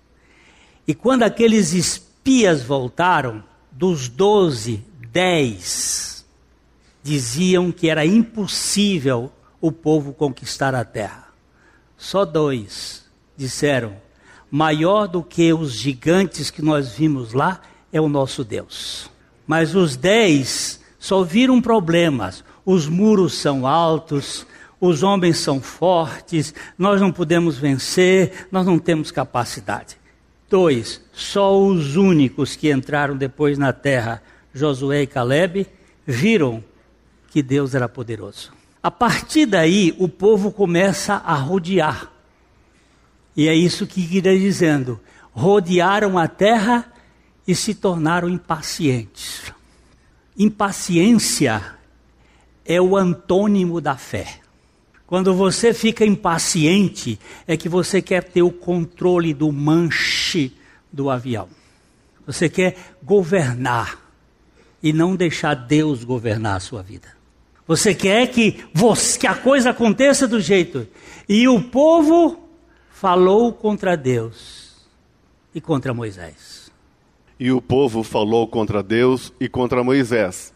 E 0.86 0.94
quando 0.94 1.24
aqueles 1.24 1.72
espias 1.72 2.62
voltaram, 2.62 3.42
dos 3.72 4.10
doze, 4.10 4.84
dez 5.12 6.26
diziam 7.02 7.72
que 7.72 7.90
era 7.90 8.06
impossível 8.06 9.32
o 9.60 9.72
povo 9.72 10.14
conquistar 10.14 10.76
a 10.76 10.84
terra. 10.84 11.28
Só 11.98 12.26
dois 12.26 13.06
disseram: 13.36 13.96
maior 14.50 15.08
do 15.08 15.24
que 15.24 15.54
os 15.54 15.74
gigantes 15.74 16.50
que 16.50 16.62
nós 16.62 16.92
vimos 16.92 17.34
lá 17.34 17.62
é 17.92 18.00
o 18.00 18.10
nosso 18.10 18.44
Deus. 18.44 19.10
Mas 19.46 19.76
os 19.76 19.96
dez 19.96 20.80
só 21.00 21.24
viram 21.24 21.62
problemas. 21.62 22.44
Os 22.66 22.88
muros 22.88 23.34
são 23.34 23.66
altos, 23.66 24.46
os 24.80 25.02
homens 25.02 25.38
são 25.38 25.62
fortes, 25.62 26.54
nós 26.78 27.00
não 27.00 27.14
podemos 27.14 27.58
vencer, 27.58 28.48
nós 28.52 28.66
não 28.66 28.78
temos 28.78 29.10
capacidade. 29.10 29.98
Dois, 30.50 31.02
só 31.14 31.58
os 31.58 31.96
únicos 31.96 32.56
que 32.56 32.72
entraram 32.72 33.16
depois 33.16 33.58
na 33.58 33.72
terra, 33.72 34.22
Josué 34.54 35.04
e 35.04 35.08
Caleb, 35.08 35.68
viram 36.06 36.64
que 37.30 37.42
Deus 37.42 37.74
era 37.74 37.88
poderoso. 37.90 38.57
A 38.82 38.92
partir 38.92 39.46
daí, 39.46 39.96
o 39.98 40.08
povo 40.08 40.52
começa 40.52 41.16
a 41.16 41.34
rodear. 41.34 42.12
E 43.36 43.48
é 43.48 43.54
isso 43.54 43.86
que 43.86 44.02
está 44.02 44.32
dizendo. 44.32 45.00
Rodearam 45.32 46.18
a 46.18 46.28
terra 46.28 46.92
e 47.48 47.56
se 47.56 47.74
tornaram 47.74 48.30
impacientes. 48.30 49.52
Impaciência 50.38 51.64
é 52.66 52.82
o 52.82 52.96
antônimo 52.96 53.80
da 53.80 53.96
fé. 53.96 54.40
Quando 55.08 55.34
você 55.34 55.74
fica 55.74 56.06
impaciente, 56.06 57.18
é 57.48 57.56
que 57.56 57.70
você 57.70 58.02
quer 58.02 58.26
ter 58.26 58.42
o 58.42 58.52
controle 58.52 59.34
do 59.34 59.52
manche 59.52 60.52
do 60.92 61.10
avião. 61.10 61.48
Você 62.26 62.50
quer 62.50 62.76
governar 63.02 63.98
e 64.84 64.92
não 64.92 65.16
deixar 65.16 65.54
Deus 65.54 66.04
governar 66.04 66.58
a 66.58 66.60
sua 66.60 66.84
vida. 66.84 67.17
Você 67.68 67.94
quer 67.94 68.28
que, 68.28 68.64
você, 68.74 69.20
que 69.20 69.28
a 69.28 69.36
coisa 69.36 69.72
aconteça 69.72 70.26
do 70.26 70.40
jeito. 70.40 70.88
E 71.28 71.48
o 71.50 71.62
povo 71.62 72.40
falou 72.90 73.52
contra 73.52 73.98
Deus 73.98 74.88
e 75.54 75.60
contra 75.60 75.94
Moisés. 75.94 76.72
E 77.38 77.52
o 77.52 77.62
povo 77.62 78.04
falou 78.04 78.48
contra 78.48 78.82
Deus 78.82 79.34
e 79.38 79.50
contra 79.50 79.84
Moisés. 79.84 80.54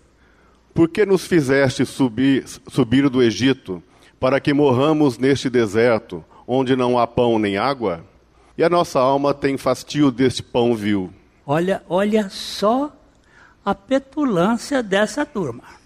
Por 0.73 0.87
que 0.87 1.05
nos 1.05 1.27
fizeste 1.27 1.85
subir, 1.85 2.45
subir 2.69 3.09
do 3.09 3.21
Egito, 3.21 3.83
para 4.17 4.39
que 4.39 4.53
morramos 4.53 5.17
neste 5.17 5.49
deserto, 5.49 6.23
onde 6.47 6.77
não 6.77 6.97
há 6.97 7.05
pão 7.05 7.37
nem 7.37 7.57
água? 7.57 8.05
E 8.57 8.63
a 8.63 8.69
nossa 8.69 8.99
alma 8.99 9.33
tem 9.33 9.57
fastio 9.57 10.11
deste 10.11 10.41
pão 10.41 10.73
vil. 10.75 11.11
Olha, 11.45 11.83
olha 11.89 12.29
só 12.29 12.95
a 13.65 13.75
petulância 13.75 14.81
dessa 14.81 15.25
turma 15.25 15.80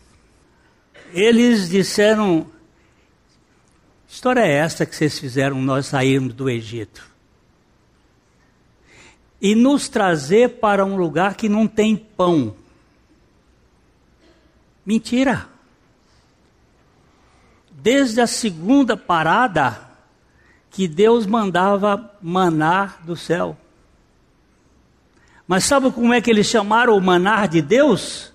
eles 1.15 1.69
disseram: 1.69 2.45
história 4.07 4.41
é 4.41 4.51
essa 4.51 4.85
que 4.85 4.93
vocês 4.93 5.17
fizeram 5.17 5.61
nós 5.61 5.87
sairmos 5.87 6.33
do 6.33 6.49
Egito? 6.49 7.07
E 9.41 9.55
nos 9.55 9.87
trazer 9.87 10.59
para 10.59 10.83
um 10.85 10.97
lugar 10.97 11.35
que 11.35 11.47
não 11.47 11.67
tem 11.67 11.95
pão. 11.95 12.55
Mentira. 14.85 15.47
Desde 17.71 18.19
a 18.19 18.27
segunda 18.27 18.97
parada, 18.97 19.79
que 20.71 20.87
Deus 20.87 21.25
mandava 21.25 22.11
manar 22.21 23.01
do 23.05 23.15
céu. 23.15 23.57
Mas 25.47 25.63
sabe 25.63 25.91
como 25.91 26.13
é 26.13 26.19
que 26.19 26.29
eles 26.29 26.47
chamaram 26.47 26.97
o 26.97 27.01
manar 27.01 27.47
de 27.47 27.61
Deus? 27.61 28.33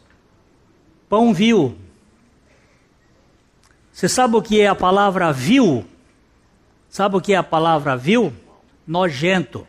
Pão 1.09 1.35
vil. 1.35 1.77
Você 4.01 4.09
sabe 4.09 4.35
o 4.35 4.41
que 4.41 4.59
é 4.59 4.67
a 4.67 4.75
palavra 4.75 5.31
vil? 5.31 5.85
Sabe 6.89 7.19
o 7.19 7.21
que 7.21 7.35
é 7.35 7.37
a 7.37 7.43
palavra 7.43 7.99
vil? 7.99 8.33
Nojento. 8.87 9.67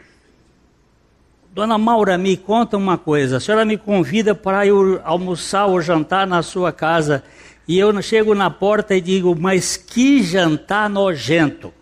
Dona 1.54 1.78
Maura, 1.78 2.18
me 2.18 2.38
conta 2.38 2.78
uma 2.78 2.98
coisa. 2.98 3.36
A 3.36 3.40
senhora 3.42 3.66
me 3.66 3.78
convida 3.78 4.34
para 4.34 4.66
eu 4.66 5.02
almoçar 5.04 5.66
ou 5.66 5.82
jantar 5.82 6.26
na 6.26 6.42
sua 6.42 6.72
casa. 6.72 7.26
E 7.68 7.78
eu 7.78 8.02
chego 8.02 8.34
na 8.34 8.50
porta 8.50 8.96
e 8.96 9.02
digo, 9.02 9.36
mas 9.38 9.76
que 9.76 10.24
jantar 10.24 10.90
nojento. 10.90 11.74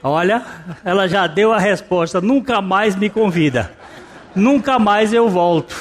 Olha, 0.00 0.46
ela 0.84 1.08
já 1.08 1.26
deu 1.26 1.52
a 1.52 1.58
resposta: 1.58 2.20
nunca 2.20 2.62
mais 2.62 2.94
me 2.94 3.10
convida, 3.10 3.72
nunca 4.32 4.78
mais 4.78 5.12
eu 5.12 5.28
volto. 5.28 5.74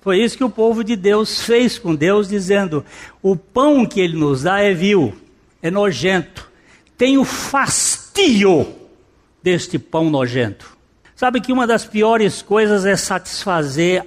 Foi 0.00 0.18
isso 0.18 0.36
que 0.36 0.44
o 0.44 0.50
povo 0.50 0.82
de 0.82 0.96
Deus 0.96 1.42
fez 1.42 1.78
com 1.78 1.94
Deus, 1.94 2.28
dizendo: 2.28 2.84
o 3.22 3.36
pão 3.36 3.84
que 3.84 4.00
ele 4.00 4.16
nos 4.16 4.42
dá 4.42 4.60
é 4.60 4.72
vil, 4.72 5.14
é 5.62 5.70
nojento, 5.70 6.50
tem 6.96 7.18
o 7.18 7.24
fastio 7.24 8.74
deste 9.42 9.78
pão 9.78 10.08
nojento. 10.08 10.76
Sabe 11.14 11.40
que 11.40 11.52
uma 11.52 11.66
das 11.66 11.84
piores 11.84 12.40
coisas 12.40 12.86
é 12.86 12.96
satisfazer 12.96 14.06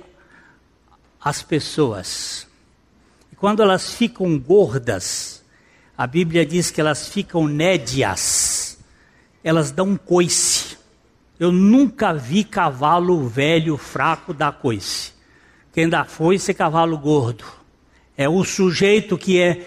as 1.23 1.43
pessoas. 1.43 2.47
E 3.31 3.35
quando 3.35 3.61
elas 3.61 3.93
ficam 3.93 4.37
gordas, 4.39 5.43
a 5.95 6.07
Bíblia 6.07 6.43
diz 6.43 6.71
que 6.71 6.81
elas 6.81 7.07
ficam 7.07 7.47
nédias, 7.47 8.79
elas 9.43 9.69
dão 9.69 9.95
coice. 9.95 10.75
Eu 11.39 11.51
nunca 11.51 12.13
vi 12.13 12.43
cavalo 12.43 13.27
velho, 13.27 13.77
fraco 13.77 14.33
dar 14.33 14.53
coice. 14.53 15.12
Quem 15.73 15.89
dá 15.89 16.05
foice 16.05 16.51
é 16.51 16.53
cavalo 16.53 16.95
gordo. 16.99 17.43
É 18.15 18.29
o 18.29 18.43
sujeito 18.43 19.17
que 19.17 19.41
é 19.41 19.65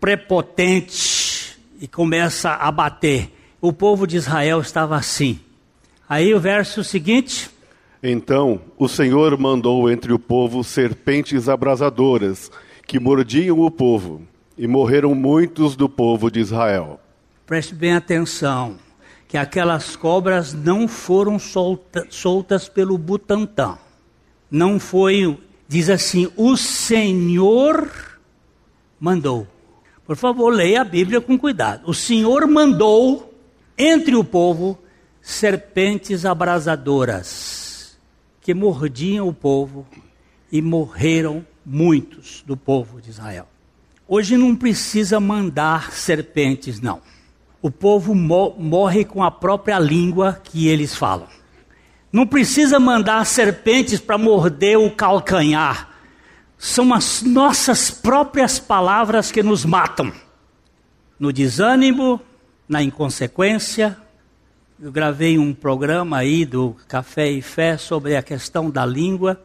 prepotente 0.00 1.58
e 1.80 1.88
começa 1.88 2.50
a 2.50 2.70
bater. 2.70 3.30
O 3.60 3.72
povo 3.72 4.06
de 4.06 4.16
Israel 4.16 4.60
estava 4.60 4.96
assim. 4.96 5.40
Aí 6.08 6.32
o 6.32 6.38
verso 6.38 6.84
seguinte. 6.84 7.50
Então 8.00 8.60
o 8.78 8.86
Senhor 8.86 9.36
mandou 9.36 9.90
entre 9.90 10.12
o 10.12 10.20
povo 10.20 10.62
serpentes 10.62 11.48
abrasadoras 11.48 12.48
que 12.86 13.00
mordiam 13.00 13.58
o 13.58 13.70
povo 13.70 14.22
e 14.56 14.68
morreram 14.68 15.16
muitos 15.16 15.74
do 15.74 15.88
povo 15.88 16.30
de 16.30 16.38
Israel. 16.38 17.00
Preste 17.44 17.74
bem 17.74 17.94
atenção, 17.94 18.76
que 19.26 19.36
aquelas 19.36 19.96
cobras 19.96 20.54
não 20.54 20.86
foram 20.86 21.40
solta, 21.40 22.06
soltas 22.08 22.68
pelo 22.68 22.96
Butantã. 22.96 23.78
Não 24.54 24.78
foi, 24.78 25.36
diz 25.66 25.90
assim, 25.90 26.30
o 26.36 26.56
Senhor 26.56 27.90
mandou. 29.00 29.48
Por 30.06 30.14
favor, 30.14 30.54
leia 30.54 30.82
a 30.82 30.84
Bíblia 30.84 31.20
com 31.20 31.36
cuidado. 31.36 31.90
O 31.90 31.92
Senhor 31.92 32.46
mandou 32.46 33.34
entre 33.76 34.14
o 34.14 34.22
povo 34.22 34.78
serpentes 35.20 36.24
abrasadoras 36.24 37.98
que 38.40 38.54
mordiam 38.54 39.26
o 39.26 39.34
povo 39.34 39.84
e 40.52 40.62
morreram 40.62 41.44
muitos 41.66 42.44
do 42.46 42.56
povo 42.56 43.00
de 43.00 43.10
Israel. 43.10 43.48
Hoje 44.06 44.36
não 44.36 44.54
precisa 44.54 45.18
mandar 45.18 45.90
serpentes, 45.90 46.80
não. 46.80 47.02
O 47.60 47.72
povo 47.72 48.14
mo 48.14 48.54
morre 48.56 49.04
com 49.04 49.20
a 49.20 49.32
própria 49.32 49.80
língua 49.80 50.40
que 50.44 50.68
eles 50.68 50.94
falam. 50.94 51.26
Não 52.14 52.24
precisa 52.24 52.78
mandar 52.78 53.26
serpentes 53.26 53.98
para 53.98 54.16
morder 54.16 54.78
o 54.78 54.88
calcanhar. 54.88 55.90
São 56.56 56.94
as 56.94 57.22
nossas 57.22 57.90
próprias 57.90 58.56
palavras 58.56 59.32
que 59.32 59.42
nos 59.42 59.64
matam. 59.64 60.12
No 61.18 61.32
desânimo, 61.32 62.20
na 62.68 62.80
inconsequência. 62.80 63.98
Eu 64.80 64.92
gravei 64.92 65.36
um 65.38 65.52
programa 65.52 66.18
aí 66.18 66.44
do 66.44 66.76
Café 66.86 67.32
e 67.32 67.42
Fé 67.42 67.76
sobre 67.76 68.14
a 68.14 68.22
questão 68.22 68.70
da 68.70 68.86
língua. 68.86 69.44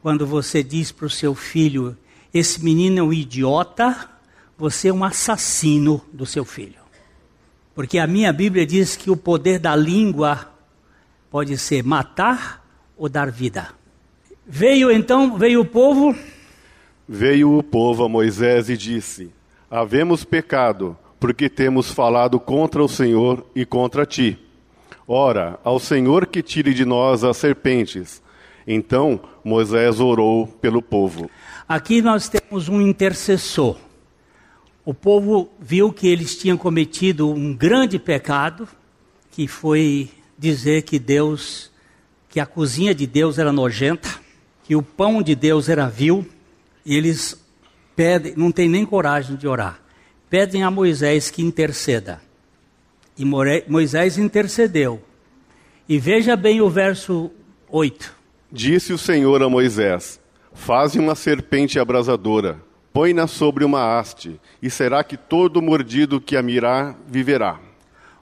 Quando 0.00 0.24
você 0.24 0.62
diz 0.62 0.92
para 0.92 1.06
o 1.06 1.10
seu 1.10 1.34
filho, 1.34 1.96
esse 2.32 2.62
menino 2.62 3.00
é 3.00 3.02
um 3.02 3.12
idiota, 3.12 4.08
você 4.56 4.86
é 4.86 4.94
um 4.94 5.02
assassino 5.02 6.00
do 6.12 6.26
seu 6.26 6.44
filho. 6.44 6.78
Porque 7.74 7.98
a 7.98 8.06
minha 8.06 8.32
Bíblia 8.32 8.64
diz 8.64 8.94
que 8.94 9.10
o 9.10 9.16
poder 9.16 9.58
da 9.58 9.74
língua 9.74 10.54
pode 11.30 11.56
ser 11.58 11.82
matar 11.82 12.64
ou 12.96 13.08
dar 13.08 13.30
vida. 13.30 13.68
Veio 14.46 14.90
então, 14.90 15.36
veio 15.36 15.60
o 15.60 15.64
povo. 15.64 16.16
Veio 17.08 17.58
o 17.58 17.62
povo 17.62 18.04
a 18.04 18.08
Moisés 18.08 18.68
e 18.68 18.76
disse: 18.76 19.30
Havemos 19.70 20.24
pecado, 20.24 20.96
porque 21.18 21.48
temos 21.48 21.90
falado 21.90 22.38
contra 22.38 22.82
o 22.82 22.88
Senhor 22.88 23.44
e 23.54 23.64
contra 23.64 24.06
ti. 24.06 24.38
Ora, 25.08 25.58
ao 25.62 25.78
Senhor 25.78 26.26
que 26.26 26.42
tire 26.42 26.74
de 26.74 26.84
nós 26.84 27.22
as 27.22 27.36
serpentes. 27.36 28.22
Então 28.66 29.20
Moisés 29.44 30.00
orou 30.00 30.46
pelo 30.46 30.82
povo. 30.82 31.30
Aqui 31.68 32.02
nós 32.02 32.28
temos 32.28 32.68
um 32.68 32.80
intercessor. 32.80 33.76
O 34.84 34.94
povo 34.94 35.48
viu 35.60 35.92
que 35.92 36.06
eles 36.06 36.36
tinham 36.36 36.56
cometido 36.56 37.28
um 37.28 37.54
grande 37.54 37.98
pecado, 37.98 38.68
que 39.30 39.48
foi 39.48 40.10
dizer 40.38 40.82
que 40.82 40.98
Deus, 40.98 41.70
que 42.28 42.40
a 42.40 42.46
cozinha 42.46 42.94
de 42.94 43.06
Deus 43.06 43.38
era 43.38 43.52
nojenta, 43.52 44.08
que 44.64 44.74
o 44.74 44.82
pão 44.82 45.22
de 45.22 45.34
Deus 45.34 45.68
era 45.68 45.88
vil, 45.88 46.26
e 46.84 46.96
eles 46.96 47.40
pedem, 47.94 48.34
não 48.36 48.52
tem 48.52 48.68
nem 48.68 48.84
coragem 48.84 49.36
de 49.36 49.46
orar. 49.48 49.80
Pedem 50.28 50.62
a 50.62 50.70
Moisés 50.70 51.30
que 51.30 51.42
interceda. 51.42 52.20
E 53.16 53.24
Moisés 53.24 54.18
intercedeu. 54.18 55.02
E 55.88 55.98
veja 55.98 56.36
bem 56.36 56.60
o 56.60 56.68
verso 56.68 57.30
8. 57.68 58.14
Disse 58.50 58.92
o 58.92 58.98
Senhor 58.98 59.42
a 59.42 59.48
Moisés: 59.48 60.20
Faze 60.52 60.98
uma 60.98 61.14
serpente 61.14 61.78
abrasadora, 61.78 62.60
põe-na 62.92 63.26
sobre 63.26 63.64
uma 63.64 63.98
haste, 63.98 64.40
e 64.60 64.68
será 64.68 65.02
que 65.04 65.16
todo 65.16 65.62
mordido 65.62 66.20
que 66.20 66.36
a 66.36 66.42
mirar 66.42 66.98
viverá. 67.06 67.60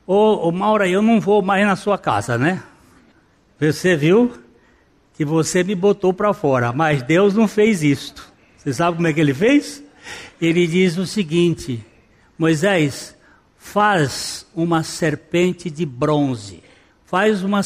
Ô, 0.06 0.48
ô 0.48 0.52
Maura, 0.52 0.86
eu 0.86 1.00
não 1.00 1.18
vou 1.18 1.40
mais 1.40 1.66
na 1.66 1.76
sua 1.76 1.96
casa, 1.96 2.36
né? 2.36 2.62
Você 3.58 3.96
viu 3.96 4.32
que 5.14 5.24
você 5.24 5.64
me 5.64 5.74
botou 5.74 6.12
para 6.12 6.34
fora, 6.34 6.72
mas 6.72 7.02
Deus 7.02 7.34
não 7.34 7.48
fez 7.48 7.82
isto. 7.82 8.30
Você 8.58 8.72
sabe 8.74 8.96
como 8.96 9.08
é 9.08 9.12
que 9.12 9.20
ele 9.20 9.32
fez? 9.32 9.82
Ele 10.38 10.66
diz 10.66 10.98
o 10.98 11.06
seguinte: 11.06 11.82
Moisés, 12.38 13.16
faz 13.56 14.46
uma 14.54 14.82
serpente 14.82 15.70
de 15.70 15.86
bronze, 15.86 16.62
faz 17.06 17.42
uma 17.42 17.62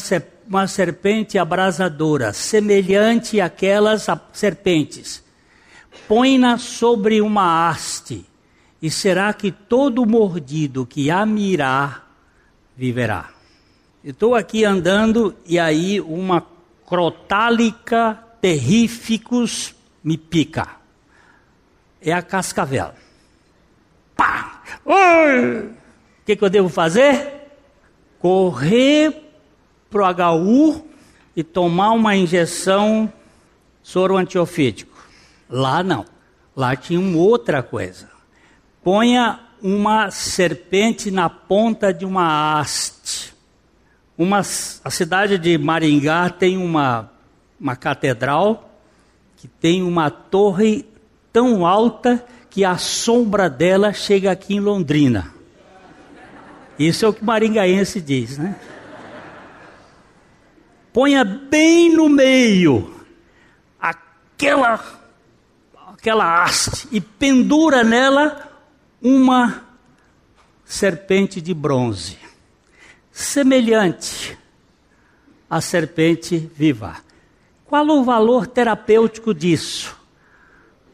uma 0.47 0.65
serpente 0.65 1.37
abrasadora, 1.37 2.33
semelhante 2.33 3.39
àquelas 3.39 4.07
serpentes. 4.33 5.23
Põe-na 6.07 6.57
sobre 6.57 7.21
uma 7.21 7.69
haste, 7.69 8.25
e 8.81 8.89
será 8.89 9.31
que 9.31 9.51
todo 9.51 10.07
mordido 10.07 10.87
que 10.87 11.11
a 11.11 11.23
mirar 11.23 12.08
viverá. 12.79 13.31
Estou 14.01 14.33
aqui 14.33 14.63
andando 14.63 15.35
e 15.45 15.59
aí 15.59 15.99
uma 15.99 16.47
crotálica 16.87 18.17
terríficos 18.39 19.75
me 20.01 20.17
pica. 20.17 20.65
É 22.01 22.13
a 22.13 22.21
cascavel. 22.21 22.91
Pá! 24.15 24.61
O 24.85 26.23
que, 26.25 26.37
que 26.37 26.41
eu 26.41 26.49
devo 26.49 26.69
fazer? 26.69 27.51
Correr 28.17 29.29
para 29.89 30.31
o 30.31 30.37
HU 30.37 30.87
e 31.35 31.43
tomar 31.43 31.91
uma 31.91 32.15
injeção 32.15 33.11
soro 33.83 34.15
antiofídico. 34.15 35.05
Lá 35.49 35.83
não. 35.83 36.05
Lá 36.55 36.77
tinha 36.77 36.97
uma 36.97 37.17
outra 37.17 37.61
coisa. 37.61 38.09
Ponha 38.81 39.48
uma 39.61 40.11
serpente 40.11 41.11
na 41.11 41.29
ponta 41.29 41.93
de 41.93 42.05
uma 42.05 42.59
haste. 42.59 43.33
Uma, 44.17 44.39
a 44.39 44.89
cidade 44.89 45.37
de 45.37 45.57
Maringá 45.57 46.29
tem 46.29 46.57
uma, 46.57 47.09
uma 47.59 47.75
catedral 47.75 48.69
que 49.37 49.47
tem 49.47 49.81
uma 49.81 50.09
torre 50.09 50.85
tão 51.31 51.65
alta 51.65 52.25
que 52.49 52.65
a 52.65 52.77
sombra 52.77 53.49
dela 53.49 53.93
chega 53.93 54.31
aqui 54.31 54.55
em 54.55 54.59
Londrina. 54.59 55.33
Isso 56.77 57.05
é 57.05 57.07
o 57.07 57.13
que 57.13 57.23
maringaense 57.23 58.01
diz, 58.01 58.37
né? 58.37 58.55
ponha 60.93 61.23
bem 61.23 61.93
no 61.93 62.09
meio 62.09 62.93
aquela, 63.79 64.79
aquela 65.93 66.43
haste 66.43 66.87
e 66.91 66.99
pendura 66.99 67.83
nela 67.83 68.48
uma 69.01 69.63
serpente 70.65 71.41
de 71.41 71.53
bronze, 71.53 72.17
semelhante 73.11 74.37
à 75.49 75.61
serpente 75.61 76.37
viva. 76.55 76.97
Qual 77.65 77.87
o 77.87 78.03
valor 78.03 78.47
terapêutico 78.47 79.33
disso? 79.33 79.97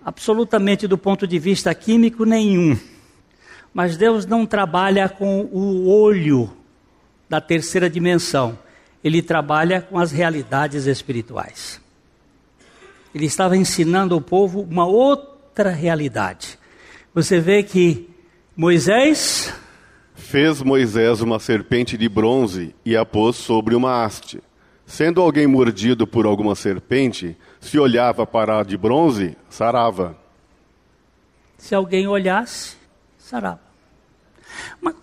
Absolutamente 0.03 0.87
do 0.87 0.97
ponto 0.97 1.25
de 1.25 1.39
vista 1.39 1.73
químico, 1.73 2.25
nenhum. 2.25 2.77
Mas 3.73 3.97
Deus 3.97 4.25
não 4.25 4.45
trabalha 4.45 5.09
com 5.09 5.41
o 5.51 5.89
olho 5.89 6.51
da 7.27 7.41
terceira 7.41 7.89
dimensão 7.89 8.57
ele 9.05 9.21
trabalha 9.21 9.83
com 9.83 9.99
as 9.99 10.11
realidades 10.11 10.87
espirituais. 10.87 11.79
Ele 13.13 13.27
estava 13.27 13.55
ensinando 13.55 14.15
ao 14.15 14.19
povo 14.19 14.61
uma 14.61 14.87
outra 14.87 15.69
realidade. 15.69 16.57
Você 17.15 17.39
vê 17.39 17.63
que 17.63 18.10
Moisés 18.58 19.54
Fez 20.15 20.62
Moisés 20.62 21.21
uma 21.21 21.39
serpente 21.39 21.97
de 21.97 22.10
bronze 22.10 22.75
e 22.84 22.95
a 22.97 23.06
pôs 23.06 23.38
sobre 23.38 23.73
uma 23.73 24.04
haste. 24.04 24.43
Sendo 24.86 25.21
alguém 25.21 25.47
mordido 25.47 26.06
por 26.06 26.25
alguma 26.25 26.56
serpente, 26.56 27.38
se 27.62 27.80
olhava 27.80 28.28
para 28.28 28.60
a 28.60 28.63
de 28.63 28.75
bronze, 28.75 29.38
sarava. 29.49 30.17
Se 31.58 31.73
alguém 31.73 32.06
olhasse, 32.06 32.75
sarava. 33.17 33.62
Mas, 34.82 34.95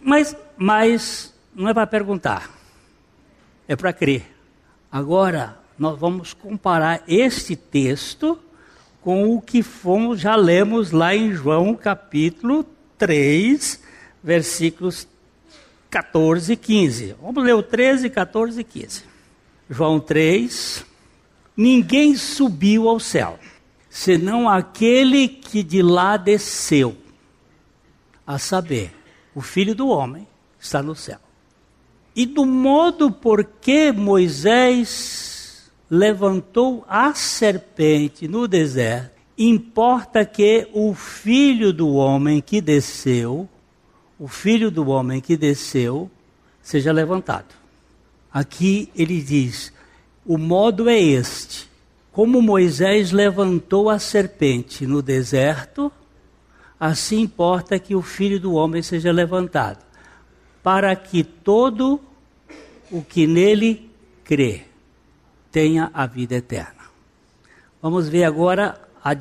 mas, 0.00 0.36
mas 0.56 1.34
não 1.52 1.68
é 1.68 1.74
para 1.74 1.86
perguntar, 1.86 2.48
é 3.66 3.74
para 3.74 3.92
crer. 3.92 4.24
Agora, 4.90 5.58
nós 5.76 5.98
vamos 5.98 6.32
comparar 6.32 7.02
este 7.08 7.56
texto 7.56 8.38
com 9.02 9.34
o 9.34 9.40
que 9.40 9.62
fomos, 9.62 10.20
já 10.20 10.36
lemos 10.36 10.90
lá 10.90 11.14
em 11.14 11.32
João 11.32 11.74
capítulo 11.74 12.64
3, 12.98 13.82
versículos 14.22 15.08
14 15.88 16.52
e 16.52 16.56
15. 16.56 17.16
Vamos 17.20 17.42
ler 17.42 17.54
o 17.54 17.62
13, 17.62 18.10
14 18.10 18.60
e 18.60 18.64
15. 18.64 19.04
João 19.68 19.98
3. 19.98 20.84
Ninguém 21.56 22.14
subiu 22.14 22.88
ao 22.88 23.00
céu, 23.00 23.38
senão 23.88 24.48
aquele 24.48 25.28
que 25.28 25.62
de 25.62 25.82
lá 25.82 26.16
desceu, 26.16 26.96
a 28.26 28.38
saber, 28.38 28.94
o 29.34 29.40
Filho 29.40 29.74
do 29.74 29.88
Homem 29.88 30.26
está 30.58 30.82
no 30.82 30.94
céu. 30.94 31.18
E 32.14 32.24
do 32.26 32.46
modo 32.46 33.10
por 33.10 33.44
que 33.44 33.92
Moisés 33.92 35.29
levantou 35.90 36.84
a 36.88 37.12
serpente 37.14 38.28
no 38.28 38.46
deserto, 38.46 39.20
importa 39.36 40.24
que 40.24 40.68
o 40.72 40.94
Filho 40.94 41.72
do 41.72 41.94
Homem 41.94 42.40
que 42.40 42.60
desceu 42.60 43.48
o 44.20 44.28
filho 44.28 44.70
do 44.70 44.86
homem 44.86 45.18
que 45.18 45.34
desceu 45.34 46.10
seja 46.60 46.92
levantado. 46.92 47.54
Aqui 48.30 48.90
ele 48.94 49.22
diz: 49.22 49.72
o 50.26 50.36
modo 50.36 50.90
é 50.90 51.00
este. 51.00 51.70
Como 52.12 52.42
Moisés 52.42 53.12
levantou 53.12 53.88
a 53.88 53.98
serpente 53.98 54.86
no 54.86 55.00
deserto, 55.00 55.90
assim 56.78 57.20
importa 57.20 57.78
que 57.78 57.94
o 57.94 58.02
filho 58.02 58.38
do 58.38 58.52
homem 58.52 58.82
seja 58.82 59.10
levantado, 59.10 59.82
para 60.62 60.94
que 60.94 61.24
todo 61.24 61.98
o 62.90 63.00
que 63.02 63.26
nele 63.26 63.90
crê 64.22 64.64
tenha 65.50 65.90
a 65.92 66.06
vida 66.06 66.36
eterna. 66.36 66.80
Vamos 67.82 68.08
ver 68.08 68.24
agora 68.24 68.80
a, 69.02 69.12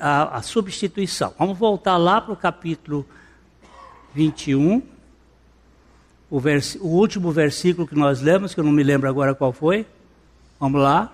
a, 0.00 0.36
a 0.38 0.42
substituição. 0.42 1.32
Vamos 1.38 1.56
voltar 1.56 1.96
lá 1.96 2.20
para 2.20 2.32
o 2.32 2.36
capítulo 2.36 3.06
21, 4.14 4.82
o, 6.30 6.38
o 6.80 6.88
último 6.88 7.30
versículo 7.30 7.86
que 7.86 7.94
nós 7.94 8.20
lemos, 8.20 8.54
que 8.54 8.60
eu 8.60 8.64
não 8.64 8.72
me 8.72 8.82
lembro 8.82 9.08
agora 9.08 9.34
qual 9.34 9.52
foi. 9.52 9.86
Vamos 10.58 10.80
lá. 10.80 11.12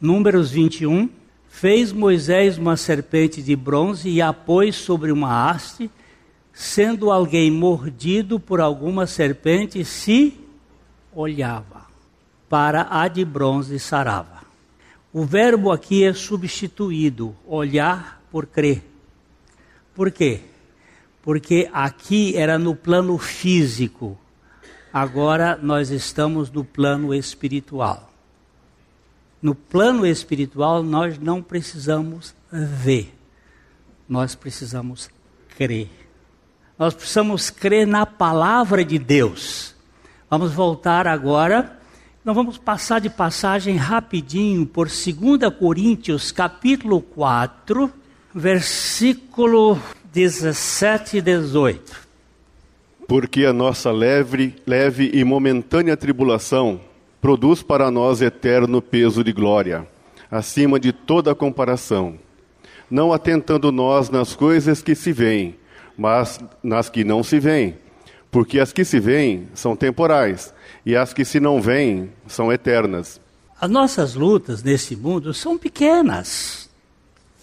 Números 0.00 0.50
21. 0.50 1.08
Fez 1.48 1.92
Moisés 1.92 2.56
uma 2.56 2.78
serpente 2.78 3.42
de 3.42 3.54
bronze 3.54 4.08
e 4.08 4.22
a 4.22 4.32
pôs 4.32 4.74
sobre 4.74 5.12
uma 5.12 5.50
haste, 5.50 5.90
sendo 6.52 7.10
alguém 7.10 7.50
mordido 7.50 8.40
por 8.40 8.58
alguma 8.58 9.06
serpente, 9.06 9.84
se 9.84 10.40
olhava 11.14 11.71
para 12.52 12.86
a 12.90 13.08
de 13.08 13.24
bronze 13.24 13.80
sarava. 13.80 14.42
O 15.10 15.24
verbo 15.24 15.72
aqui 15.72 16.04
é 16.04 16.12
substituído, 16.12 17.34
olhar 17.46 18.20
por 18.30 18.44
crer. 18.44 18.84
Por 19.94 20.10
quê? 20.10 20.42
porque 21.22 21.70
aqui 21.72 22.36
era 22.36 22.58
no 22.58 22.74
plano 22.74 23.16
físico, 23.16 24.18
agora 24.92 25.58
nós 25.62 25.90
estamos 25.90 26.50
no 26.50 26.64
plano 26.64 27.14
espiritual. 27.14 28.10
No 29.40 29.54
plano 29.54 30.06
espiritual, 30.06 30.82
nós 30.82 31.18
não 31.18 31.42
precisamos 31.42 32.34
ver, 32.50 33.14
nós 34.08 34.34
precisamos 34.34 35.08
crer. 35.56 35.88
Nós 36.78 36.94
precisamos 36.94 37.50
crer 37.50 37.86
na 37.86 38.04
palavra 38.04 38.84
de 38.84 38.98
Deus. 38.98 39.74
Vamos 40.28 40.52
voltar 40.52 41.06
agora. 41.06 41.80
Nós 42.24 42.36
vamos 42.36 42.56
passar 42.56 43.00
de 43.00 43.10
passagem 43.10 43.74
rapidinho 43.74 44.64
por 44.64 44.86
2 44.86 45.52
Coríntios, 45.58 46.30
capítulo 46.30 47.00
4, 47.00 47.90
versículo 48.32 49.76
17 50.12 51.16
e 51.16 51.20
18. 51.20 52.08
Porque 53.08 53.44
a 53.44 53.52
nossa 53.52 53.90
leve, 53.90 54.54
leve 54.64 55.10
e 55.12 55.24
momentânea 55.24 55.96
tribulação 55.96 56.80
produz 57.20 57.60
para 57.60 57.90
nós 57.90 58.22
eterno 58.22 58.80
peso 58.80 59.24
de 59.24 59.32
glória, 59.32 59.84
acima 60.30 60.78
de 60.78 60.92
toda 60.92 61.34
comparação. 61.34 62.14
Não 62.88 63.12
atentando 63.12 63.72
nós 63.72 64.10
nas 64.10 64.36
coisas 64.36 64.80
que 64.80 64.94
se 64.94 65.12
veem, 65.12 65.56
mas 65.98 66.38
nas 66.62 66.88
que 66.88 67.02
não 67.02 67.24
se 67.24 67.40
veem. 67.40 67.76
Porque 68.32 68.58
as 68.58 68.72
que 68.72 68.82
se 68.82 68.98
veem 68.98 69.46
são 69.54 69.76
temporais, 69.76 70.54
e 70.86 70.96
as 70.96 71.12
que 71.12 71.22
se 71.22 71.38
não 71.38 71.60
veem 71.60 72.10
são 72.26 72.50
eternas. 72.50 73.20
As 73.60 73.70
nossas 73.70 74.14
lutas 74.14 74.62
nesse 74.62 74.96
mundo 74.96 75.34
são 75.34 75.58
pequenas, 75.58 76.70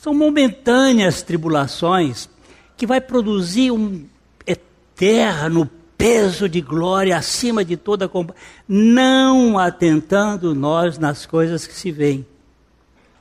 são 0.02 0.16
momentâneas 0.16 1.22
tribulações 1.22 2.28
que 2.76 2.88
vai 2.88 3.00
produzir 3.00 3.70
um 3.70 4.04
eterno 4.48 5.70
peso 5.96 6.50
de 6.50 6.60
glória 6.60 7.16
acima 7.16 7.64
de 7.64 7.78
toda 7.78 8.10
comparação, 8.10 8.44
não 8.68 9.60
atentando 9.60 10.56
nós 10.56 10.98
nas 10.98 11.24
coisas 11.24 11.68
que 11.68 11.74
se 11.74 11.92
veem, 11.92 12.26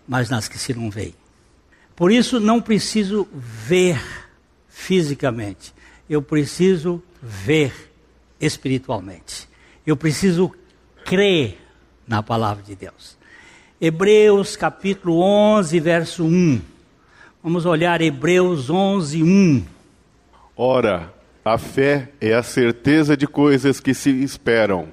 mas 0.08 0.30
nas 0.30 0.48
que 0.48 0.58
se 0.58 0.72
não 0.72 0.88
veem. 0.88 1.14
Por 1.94 2.10
isso 2.10 2.40
não 2.40 2.62
preciso 2.62 3.28
ver 3.34 4.00
fisicamente, 4.68 5.74
eu 6.08 6.22
preciso 6.22 7.02
ver 7.22 7.90
espiritualmente. 8.40 9.48
Eu 9.86 9.96
preciso 9.96 10.52
crer 11.04 11.58
na 12.06 12.22
palavra 12.22 12.62
de 12.62 12.74
Deus. 12.74 13.16
Hebreus 13.80 14.56
capítulo 14.56 15.20
11, 15.20 15.80
verso 15.80 16.24
1. 16.24 16.60
Vamos 17.42 17.64
olhar 17.64 18.00
Hebreus 18.00 18.68
11, 18.68 19.22
1. 19.22 19.64
Ora, 20.56 21.14
a 21.44 21.56
fé 21.56 22.10
é 22.20 22.34
a 22.34 22.42
certeza 22.42 23.16
de 23.16 23.26
coisas 23.26 23.80
que 23.80 23.94
se 23.94 24.10
esperam, 24.10 24.88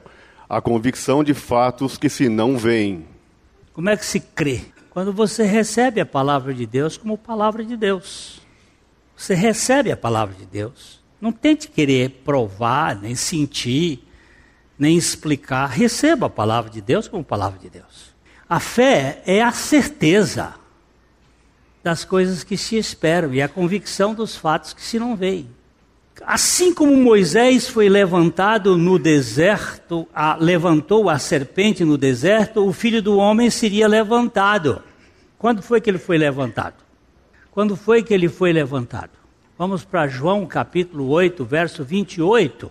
a 0.48 0.62
convicção 0.62 1.24
de 1.24 1.34
fatos 1.34 1.98
que 1.98 2.08
se 2.08 2.30
não 2.30 2.58
veem. 2.58 3.06
Como 3.74 3.90
é 3.90 3.98
que 3.98 4.06
se 4.06 4.20
crê? 4.20 4.62
Quando 4.92 5.12
você 5.12 5.44
recebe 5.44 6.00
a 6.00 6.06
palavra 6.06 6.54
de 6.54 6.66
Deus 6.66 6.96
como 6.96 7.18
palavra 7.18 7.66
de 7.66 7.76
Deus. 7.76 8.40
Você 9.18 9.34
recebe 9.34 9.92
a 9.92 9.98
palavra 9.98 10.36
de 10.36 10.46
Deus. 10.46 11.04
Não 11.20 11.32
tente 11.32 11.68
querer 11.68 12.22
provar, 12.24 12.96
nem 13.02 13.16
sentir, 13.16 14.04
nem 14.78 14.98
explicar. 14.98 15.68
Receba 15.68 16.28
a 16.28 16.30
palavra 16.30 16.70
de 16.70 16.82
Deus 16.82 17.08
como 17.08 17.24
palavra 17.24 17.60
de 17.60 17.70
Deus. 17.70 18.14
A 18.48 18.60
fé 18.60 19.22
é 19.26 19.42
a 19.42 19.52
certeza 19.52 20.56
das 21.84 22.04
coisas 22.04 22.44
que 22.44 22.58
se 22.58 22.78
esperam 22.78 23.34
e 23.34 23.42
a 23.42 23.48
convicção 23.48 24.14
dos 24.14 24.36
fatos 24.36 24.74
que 24.74 24.82
se 24.82 25.00
não 25.00 25.16
veem. 25.16 25.50
Assim 26.26 26.74
como 26.74 26.96
Moisés 26.96 27.68
foi 27.68 27.90
levantado 27.90 28.78
no 28.78 28.98
deserto, 28.98 30.08
a, 30.14 30.36
levantou 30.36 31.10
a 31.10 31.20
serpente 31.20 31.84
no 31.84 31.98
deserto, 31.98 32.66
o 32.66 32.72
filho 32.72 33.02
do 33.02 33.18
homem 33.18 33.50
seria 33.50 33.88
levantado. 33.88 34.82
Quando 35.38 35.62
foi 35.62 35.82
que 35.82 35.90
ele 35.90 35.98
foi 35.98 36.18
levantado? 36.18 36.76
Quando 37.52 37.76
foi 37.76 38.02
que 38.02 38.14
ele 38.14 38.30
foi 38.30 38.54
levantado? 38.54 39.12
Vamos 39.58 39.86
para 39.86 40.06
João 40.06 40.46
capítulo 40.46 41.08
8, 41.08 41.46
verso 41.46 41.82
28. 41.82 42.70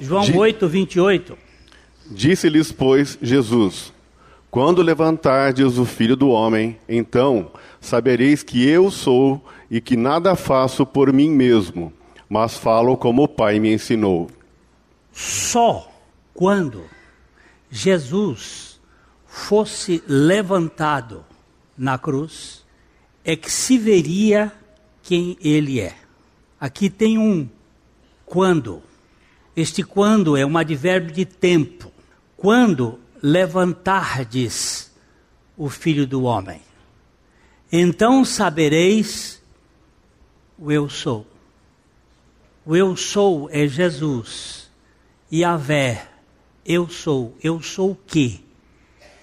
João 0.00 0.24
Di 0.24 0.36
8, 0.36 0.68
28. 0.68 1.38
Disse-lhes, 2.10 2.72
pois, 2.72 3.16
Jesus: 3.22 3.92
Quando 4.50 4.82
levantardes 4.82 5.78
o 5.78 5.84
filho 5.84 6.16
do 6.16 6.30
homem, 6.30 6.76
então 6.88 7.52
sabereis 7.80 8.42
que 8.42 8.68
eu 8.68 8.90
sou 8.90 9.44
e 9.70 9.80
que 9.80 9.96
nada 9.96 10.34
faço 10.34 10.84
por 10.84 11.12
mim 11.12 11.30
mesmo, 11.30 11.92
mas 12.28 12.56
falo 12.56 12.96
como 12.96 13.22
o 13.22 13.28
Pai 13.28 13.60
me 13.60 13.72
ensinou. 13.72 14.28
Só 15.12 15.88
quando 16.34 16.82
Jesus 17.70 18.80
fosse 19.24 20.02
levantado 20.08 21.24
na 21.76 21.96
cruz 21.96 22.64
é 23.24 23.36
que 23.36 23.52
se 23.52 23.78
veria 23.78 24.52
quem 25.00 25.36
ele 25.40 25.78
é. 25.78 26.07
Aqui 26.60 26.90
tem 26.90 27.18
um 27.18 27.48
quando. 28.26 28.82
Este 29.56 29.82
quando 29.82 30.36
é 30.36 30.44
um 30.44 30.56
advérbio 30.56 31.12
de 31.12 31.24
tempo. 31.24 31.92
Quando 32.36 32.98
levantardes 33.22 34.92
o 35.56 35.68
filho 35.68 36.06
do 36.06 36.22
homem 36.22 36.60
então 37.70 38.24
sabereis 38.24 39.42
o 40.58 40.72
eu 40.72 40.88
sou. 40.88 41.26
O 42.64 42.74
eu 42.74 42.96
sou 42.96 43.48
é 43.50 43.66
Jesus. 43.66 44.70
E 45.30 45.44
a 45.44 45.56
vé, 45.56 46.08
eu 46.64 46.88
sou. 46.88 47.36
Eu 47.42 47.62
sou 47.62 47.92
o 47.92 47.98
quê? 48.06 48.40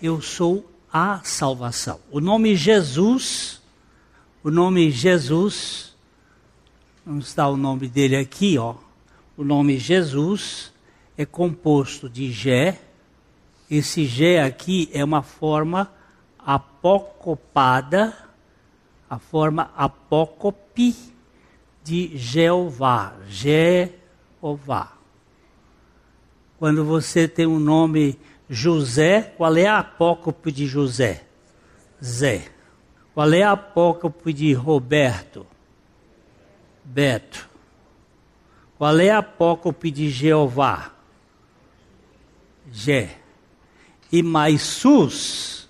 Eu 0.01 0.21
sou 0.21 0.71
a 0.93 1.21
salvação. 1.23 1.99
O 2.11 2.19
nome 2.19 2.55
Jesus, 2.55 3.61
o 4.43 4.51
nome 4.51 4.91
Jesus, 4.91 5.94
não 7.05 7.19
está 7.19 7.47
o 7.47 7.55
nome 7.55 7.87
dele 7.87 8.15
aqui, 8.15 8.57
ó. 8.57 8.73
O 9.37 9.43
nome 9.43 9.77
Jesus 9.77 10.73
é 11.15 11.25
composto 11.25 12.09
de 12.09 12.31
Gé. 12.31 12.79
Esse 13.69 14.05
Gé 14.05 14.41
aqui 14.41 14.89
é 14.91 15.03
uma 15.03 15.21
forma 15.21 15.91
apocopada, 16.39 18.17
a 19.07 19.19
forma 19.19 19.71
apócope 19.75 20.95
de 21.83 22.17
Jeová, 22.17 23.13
Jeová. 23.27 24.93
Quando 26.57 26.83
você 26.83 27.27
tem 27.27 27.45
um 27.45 27.59
nome 27.59 28.17
José, 28.49 29.21
qual 29.37 29.55
é 29.57 29.67
a 29.67 29.79
apócope 29.79 30.51
de 30.51 30.65
José? 30.65 31.23
Zé. 32.03 32.47
Qual 33.13 33.31
é 33.31 33.43
a 33.43 33.51
apócope 33.51 34.33
de 34.33 34.53
Roberto? 34.53 35.45
Beto. 36.85 37.49
Qual 38.77 38.99
é 38.99 39.09
a 39.09 39.17
apócope 39.17 39.89
de 39.89 40.09
Jeová? 40.09 40.93
Jé. 42.71 43.17
E 44.11 44.21
mais 44.21 44.61
sus, 44.61 45.67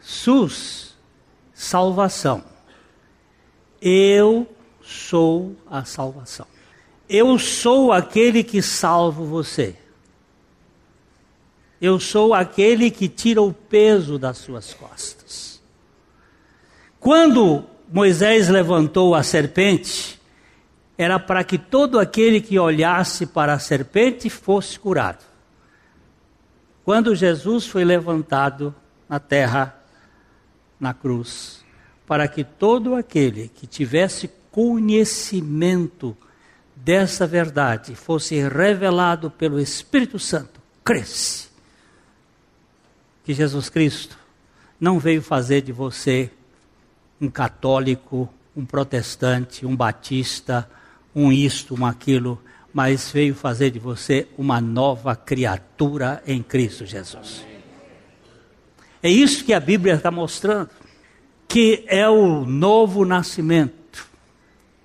sus, 0.00 0.96
salvação. 1.52 2.42
Eu 3.80 4.48
sou 4.82 5.56
a 5.68 5.84
salvação. 5.84 6.46
Eu 7.08 7.38
sou 7.38 7.92
aquele 7.92 8.42
que 8.42 8.62
salvo 8.62 9.24
você. 9.26 9.76
Eu 11.80 11.98
sou 11.98 12.34
aquele 12.34 12.90
que 12.90 13.08
tira 13.08 13.40
o 13.40 13.52
peso 13.52 14.18
das 14.18 14.38
suas 14.38 14.74
costas. 14.74 15.62
Quando 16.98 17.64
Moisés 17.92 18.48
levantou 18.48 19.16
a 19.16 19.22
serpente, 19.24 20.20
era 20.96 21.18
para 21.18 21.42
que 21.42 21.58
todo 21.58 21.98
aquele 21.98 22.40
que 22.40 22.56
olhasse 22.56 23.26
para 23.26 23.54
a 23.54 23.58
serpente 23.58 24.30
fosse 24.30 24.78
curado. 24.78 25.24
Quando 26.84 27.16
Jesus 27.16 27.66
foi 27.66 27.84
levantado 27.84 28.72
na 29.08 29.18
terra, 29.18 29.76
na 30.78 30.94
cruz, 30.94 31.64
para 32.06 32.28
que 32.28 32.44
todo 32.44 32.94
aquele 32.94 33.48
que 33.48 33.66
tivesse 33.66 34.30
conhecimento 34.52 36.16
dessa 36.76 37.26
verdade 37.26 37.96
fosse 37.96 38.40
revelado 38.40 39.30
pelo 39.30 39.58
Espírito 39.58 40.18
Santo, 40.18 40.60
cresce 40.84 41.48
que 43.24 43.34
Jesus 43.34 43.68
Cristo 43.68 44.16
não 44.78 44.98
veio 44.98 45.22
fazer 45.22 45.60
de 45.60 45.72
você 45.72 46.30
um 47.20 47.28
católico, 47.28 48.28
um 48.56 48.64
protestante, 48.64 49.66
um 49.66 49.76
batista, 49.76 50.68
um 51.14 51.30
isto, 51.30 51.74
um 51.74 51.84
aquilo, 51.84 52.42
mas 52.72 53.10
veio 53.10 53.34
fazer 53.34 53.70
de 53.70 53.78
você 53.78 54.28
uma 54.38 54.60
nova 54.60 55.14
criatura 55.14 56.22
em 56.26 56.42
Cristo 56.42 56.86
Jesus. 56.86 57.44
É 59.02 59.08
isso 59.10 59.44
que 59.44 59.52
a 59.52 59.60
Bíblia 59.60 59.94
está 59.94 60.10
mostrando, 60.10 60.70
que 61.48 61.84
é 61.86 62.08
o 62.08 62.44
novo 62.44 63.04
nascimento. 63.04 64.08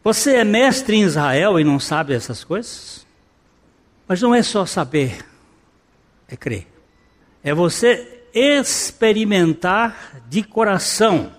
Você 0.03 0.35
é 0.35 0.43
mestre 0.43 0.95
em 0.95 1.03
Israel 1.03 1.59
e 1.59 1.63
não 1.63 1.79
sabe 1.79 2.13
essas 2.13 2.43
coisas? 2.43 3.05
Mas 4.07 4.21
não 4.21 4.33
é 4.33 4.41
só 4.41 4.65
saber, 4.65 5.25
é 6.27 6.35
crer. 6.35 6.67
É 7.43 7.53
você 7.53 8.23
experimentar 8.33 10.21
de 10.27 10.43
coração 10.43 11.31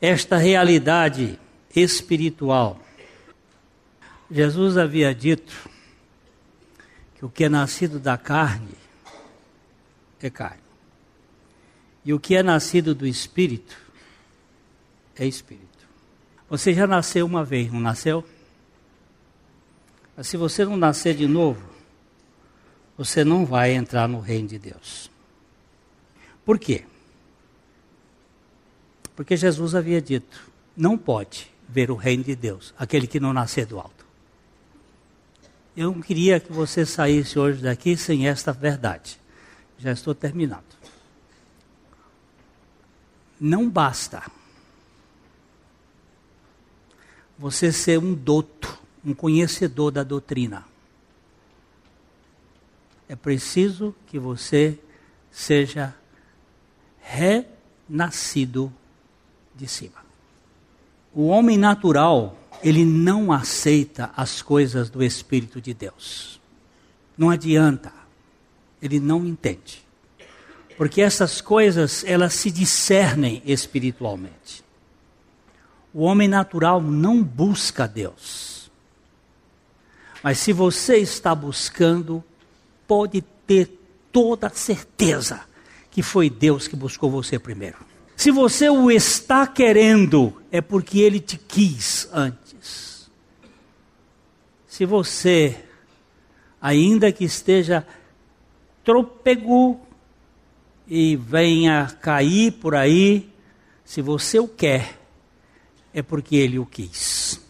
esta 0.00 0.36
realidade 0.36 1.38
espiritual. 1.74 2.80
Jesus 4.30 4.76
havia 4.76 5.14
dito 5.14 5.54
que 7.16 7.24
o 7.24 7.28
que 7.28 7.44
é 7.44 7.48
nascido 7.48 7.98
da 7.98 8.16
carne 8.16 8.76
é 10.20 10.28
carne, 10.28 10.62
e 12.04 12.12
o 12.12 12.20
que 12.20 12.34
é 12.34 12.42
nascido 12.42 12.94
do 12.94 13.06
espírito 13.06 13.76
é 15.16 15.26
espírito. 15.26 15.66
Você 16.48 16.72
já 16.72 16.86
nasceu 16.86 17.26
uma 17.26 17.44
vez, 17.44 17.72
não 17.72 17.80
nasceu? 17.80 18.24
Mas 20.16 20.26
se 20.26 20.36
você 20.36 20.64
não 20.64 20.76
nascer 20.76 21.14
de 21.14 21.26
novo, 21.26 21.62
você 22.96 23.22
não 23.22 23.46
vai 23.46 23.72
entrar 23.72 24.08
no 24.08 24.18
reino 24.18 24.48
de 24.48 24.58
Deus. 24.58 25.10
Por 26.44 26.58
quê? 26.58 26.84
Porque 29.18 29.36
Jesus 29.36 29.74
havia 29.74 30.00
dito: 30.00 30.48
não 30.76 30.96
pode 30.96 31.50
ver 31.68 31.90
o 31.90 31.96
reino 31.96 32.22
de 32.22 32.36
Deus, 32.36 32.72
aquele 32.78 33.04
que 33.04 33.18
não 33.18 33.32
nascer 33.32 33.66
do 33.66 33.76
alto. 33.80 34.06
Eu 35.76 35.90
não 35.90 36.00
queria 36.00 36.38
que 36.38 36.52
você 36.52 36.86
saísse 36.86 37.36
hoje 37.36 37.60
daqui 37.60 37.96
sem 37.96 38.28
esta 38.28 38.52
verdade. 38.52 39.18
Já 39.76 39.90
estou 39.90 40.14
terminando. 40.14 40.62
Não 43.40 43.68
basta 43.68 44.22
você 47.36 47.72
ser 47.72 47.98
um 47.98 48.14
douto, 48.14 48.78
um 49.04 49.14
conhecedor 49.14 49.90
da 49.90 50.04
doutrina. 50.04 50.64
É 53.08 53.16
preciso 53.16 53.92
que 54.06 54.16
você 54.16 54.78
seja 55.32 55.92
renascido 57.00 58.72
de 59.58 59.68
cima. 59.68 60.06
O 61.12 61.26
homem 61.26 61.58
natural, 61.58 62.38
ele 62.62 62.84
não 62.84 63.32
aceita 63.32 64.10
as 64.16 64.40
coisas 64.40 64.88
do 64.88 65.02
Espírito 65.02 65.60
de 65.60 65.74
Deus. 65.74 66.40
Não 67.16 67.28
adianta. 67.28 67.92
Ele 68.80 69.00
não 69.00 69.26
entende. 69.26 69.84
Porque 70.76 71.00
essas 71.00 71.40
coisas, 71.40 72.04
elas 72.04 72.34
se 72.34 72.50
discernem 72.52 73.42
espiritualmente. 73.44 74.62
O 75.92 76.02
homem 76.02 76.28
natural 76.28 76.80
não 76.80 77.22
busca 77.22 77.88
Deus. 77.88 78.70
Mas 80.22 80.38
se 80.38 80.52
você 80.52 80.98
está 80.98 81.34
buscando, 81.34 82.22
pode 82.86 83.22
ter 83.44 83.76
toda 84.12 84.48
certeza 84.50 85.40
que 85.90 86.02
foi 86.02 86.30
Deus 86.30 86.68
que 86.68 86.76
buscou 86.76 87.10
você 87.10 87.38
primeiro. 87.38 87.78
Se 88.18 88.32
você 88.32 88.68
o 88.68 88.90
está 88.90 89.46
querendo, 89.46 90.42
é 90.50 90.60
porque 90.60 90.98
ele 90.98 91.20
te 91.20 91.38
quis 91.38 92.08
antes. 92.12 93.08
Se 94.66 94.84
você, 94.84 95.64
ainda 96.60 97.12
que 97.12 97.22
esteja 97.22 97.86
tropego 98.82 99.80
e 100.88 101.14
venha 101.14 101.86
cair 102.02 102.54
por 102.54 102.74
aí, 102.74 103.30
se 103.84 104.02
você 104.02 104.40
o 104.40 104.48
quer, 104.48 104.98
é 105.94 106.02
porque 106.02 106.34
ele 106.34 106.58
o 106.58 106.66
quis. 106.66 107.40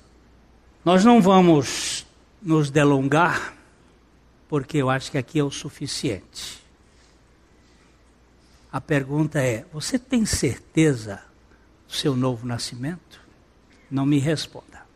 Nós 0.85 1.03
não 1.03 1.23
vamos 1.23 2.07
nos 2.43 2.71
delongar, 2.71 3.57
porque 4.47 4.77
eu 4.77 4.91
acho 4.91 5.11
que 5.11 5.17
aqui 5.17 5.39
é 5.39 5.43
o 5.43 5.51
suficiente. 5.51 6.58
A 8.71 8.81
pergunta 8.81 9.41
é: 9.41 9.65
você 9.73 9.99
tem 9.99 10.25
certeza 10.25 11.23
do 11.87 11.95
seu 11.95 12.15
novo 12.15 12.47
nascimento? 12.47 13.21
Não 13.91 14.05
me 14.05 14.19
responda. 14.19 14.87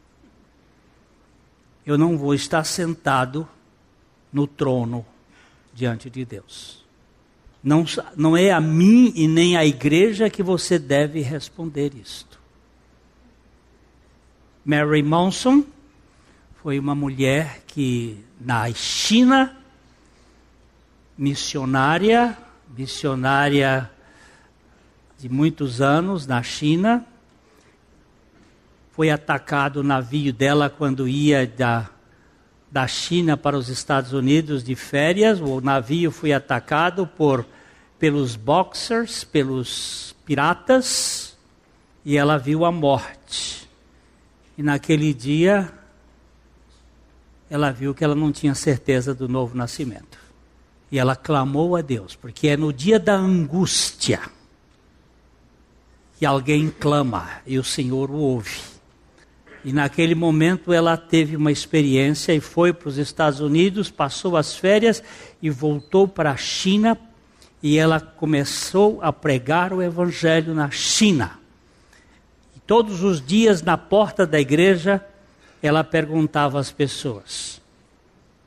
Eu 1.85 1.99
não 1.99 2.17
vou 2.17 2.35
estar 2.35 2.65
sentado 2.65 3.49
no 4.33 4.47
trono 4.47 5.05
diante 5.75 6.09
de 6.09 6.25
Deus. 6.25 6.85
Não, 7.63 7.85
não 8.17 8.37
é 8.37 8.51
a 8.51 8.61
mim 8.61 9.13
e 9.15 9.27
nem 9.27 9.57
a 9.57 9.65
igreja 9.65 10.29
que 10.29 10.43
você 10.43 10.79
deve 10.79 11.21
responder 11.21 11.95
isto. 11.95 12.41
Mary 14.65 15.03
Monson 15.03 15.65
foi 16.63 16.79
uma 16.79 16.95
mulher 16.95 17.63
que 17.67 18.25
na 18.41 18.73
China, 18.73 19.57
missionária, 21.17 22.37
missionária 22.77 23.91
de 25.19 25.29
muitos 25.29 25.81
anos 25.81 26.27
na 26.27 26.43
China. 26.43 27.05
Foi 28.93 29.11
atacado 29.11 29.81
o 29.81 29.83
navio 29.83 30.33
dela 30.33 30.69
quando 30.69 31.07
ia 31.07 31.47
da, 31.47 31.89
da 32.71 32.87
China 32.87 33.37
para 33.37 33.57
os 33.57 33.69
Estados 33.69 34.13
Unidos 34.13 34.65
de 34.65 34.75
férias. 34.75 35.41
O 35.41 35.61
navio 35.61 36.11
foi 36.11 36.33
atacado 36.33 37.07
por, 37.07 37.47
pelos 37.99 38.37
boxers, 38.37 39.25
pelos 39.25 40.15
piratas, 40.25 41.37
e 42.05 42.17
ela 42.17 42.37
viu 42.37 42.65
a 42.65 42.73
morte. 42.73 43.69
E 44.57 44.63
naquele 44.63 45.15
dia, 45.15 45.73
ela 47.49 47.71
viu 47.71 47.95
que 47.95 48.03
ela 48.03 48.15
não 48.15 48.33
tinha 48.33 48.55
certeza 48.55 49.15
do 49.15 49.29
novo 49.29 49.57
nascimento. 49.57 50.12
E 50.93 50.99
ela 50.99 51.17
clamou 51.17 51.75
a 51.75 51.81
Deus, 51.81 52.15
porque 52.15 52.49
é 52.49 52.57
no 52.57 52.71
dia 52.71 53.01
da 53.01 53.15
angústia 53.15 54.21
que 56.19 56.27
alguém 56.27 56.69
clama 56.69 57.31
e 57.47 57.59
o 57.59 57.65
Senhor 57.65 58.11
o 58.11 58.17
ouve. 58.17 58.61
E 59.65 59.73
naquele 59.73 60.15
momento 60.15 60.71
ela 60.71 60.99
teve 60.99 61.35
uma 61.35 61.51
experiência 61.51 62.35
e 62.35 62.41
foi 62.41 62.75
para 62.75 62.91
os 62.91 62.99
Estados 62.99 63.41
Unidos, 63.41 63.91
passou 63.91 64.37
as 64.37 64.55
férias 64.55 65.03
e 65.41 65.49
voltou 65.49 66.07
para 66.07 66.31
a 66.31 66.37
China 66.37 66.99
e 67.63 67.79
ela 67.79 67.99
começou 67.99 69.01
a 69.01 69.11
pregar 69.11 69.73
o 69.73 69.81
evangelho 69.81 70.53
na 70.53 70.71
China. 70.71 71.39
E 72.55 72.61
todos 72.61 73.03
os 73.03 73.25
dias 73.25 73.63
na 73.63 73.79
porta 73.79 74.27
da 74.27 74.39
igreja 74.39 75.03
ela 75.63 75.83
perguntava 75.83 76.61
às 76.61 76.71
pessoas: 76.71 77.62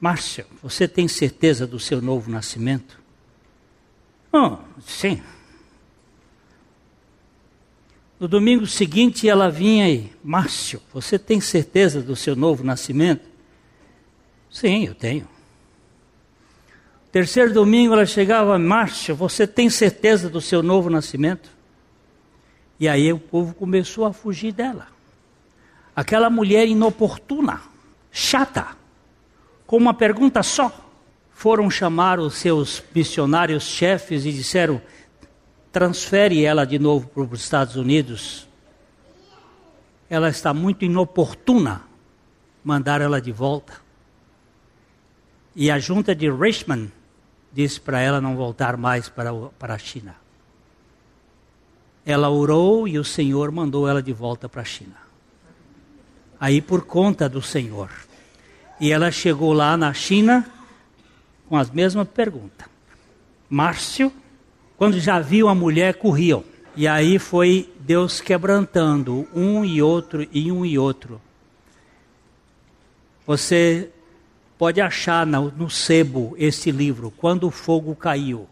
Márcia, 0.06 0.46
você 0.62 0.88
tem 0.88 1.08
certeza 1.08 1.66
do 1.66 1.80
seu 1.80 2.00
novo 2.00 2.30
nascimento? 2.30 3.02
Oh, 4.32 4.58
sim. 4.86 5.20
No 8.20 8.28
domingo 8.28 8.68
seguinte 8.68 9.28
ela 9.28 9.50
vinha 9.50 9.90
e, 9.90 10.12
Márcio, 10.24 10.80
você 10.94 11.18
tem 11.18 11.42
certeza 11.42 12.04
do 12.04 12.16
seu 12.16 12.36
novo 12.36 12.64
nascimento? 12.64 13.28
Sim, 14.52 14.86
eu 14.86 14.94
tenho. 14.94 15.28
Terceiro 17.12 17.52
domingo 17.52 17.96
ela 17.96 18.06
chegava, 18.06 18.60
Márcio, 18.60 19.16
você 19.16 19.48
tem 19.48 19.72
certeza 19.72 20.30
do 20.30 20.40
seu 20.40 20.62
novo 20.62 20.88
nascimento? 20.88 21.50
E 22.80 22.88
aí 22.88 23.12
o 23.12 23.18
povo 23.18 23.56
começou 23.56 24.06
a 24.06 24.14
fugir 24.14 24.52
dela. 24.52 24.88
Aquela 25.96 26.30
mulher 26.30 26.68
inoportuna, 26.68 27.60
chata, 28.12 28.75
com 29.76 29.80
uma 29.80 29.94
pergunta 29.94 30.42
só. 30.42 30.72
Foram 31.34 31.70
chamar 31.70 32.18
os 32.18 32.36
seus 32.36 32.82
missionários 32.96 33.64
chefes 33.64 34.26
e 34.26 34.32
disseram: 34.32 34.82
transfere 35.70 36.46
ela 36.46 36.66
de 36.66 36.80
novo 36.80 37.10
para 37.10 37.24
os 37.24 37.42
Estados 37.42 37.76
Unidos. 37.76 38.48
Ela 40.10 40.30
está 40.30 40.54
muito 40.54 40.86
inoportuna. 40.86 41.82
Mandar 42.64 43.02
ela 43.02 43.22
de 43.22 43.34
volta. 43.34 43.74
E 45.54 45.70
a 45.70 45.78
junta 45.78 46.16
de 46.16 46.32
Richmond 46.32 46.90
disse 47.52 47.80
para 47.80 48.00
ela 48.00 48.22
não 48.22 48.36
voltar 48.38 48.78
mais 48.78 49.10
para, 49.10 49.34
para 49.60 49.74
a 49.74 49.78
China. 49.78 50.16
Ela 52.06 52.30
orou 52.30 52.88
e 52.88 52.98
o 52.98 53.04
Senhor 53.04 53.52
mandou 53.52 53.90
ela 53.90 54.02
de 54.02 54.14
volta 54.14 54.48
para 54.48 54.62
a 54.62 54.66
China. 54.66 54.96
Aí, 56.40 56.62
por 56.62 56.86
conta 56.86 57.28
do 57.28 57.42
Senhor. 57.42 58.05
E 58.80 58.92
ela 58.92 59.12
chegou 59.12 59.54
lá 59.54 59.78
na 59.78 59.94
China 59.94 60.46
com 61.48 61.56
as 61.56 61.70
mesmas 61.70 62.08
perguntas. 62.08 62.68
Márcio, 63.50 64.12
quando 64.78 65.00
já 65.00 65.20
viu 65.20 65.48
a 65.48 65.56
mulher, 65.56 65.96
corriam. 65.96 66.44
E 66.76 66.88
aí 66.88 67.18
foi 67.18 67.72
Deus 67.80 68.20
quebrantando 68.20 69.28
um 69.34 69.64
e 69.64 69.82
outro 69.82 70.28
e 70.32 70.52
um 70.52 70.66
e 70.66 70.78
outro. 70.78 71.22
Você 73.26 73.90
pode 74.58 74.82
achar 74.82 75.26
no, 75.26 75.52
no 75.52 75.70
sebo 75.70 76.36
esse 76.38 76.72
livro, 76.72 77.12
Quando 77.12 77.48
o 77.48 77.52
Fogo 77.52 77.96
Caiu. 77.96 78.48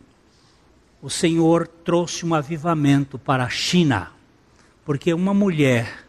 O 1.02 1.10
Senhor 1.10 1.68
trouxe 1.68 2.26
um 2.26 2.34
avivamento 2.34 3.20
para 3.20 3.44
a 3.44 3.50
China, 3.50 4.12
porque 4.86 5.14
uma 5.14 5.34
mulher 5.34 6.06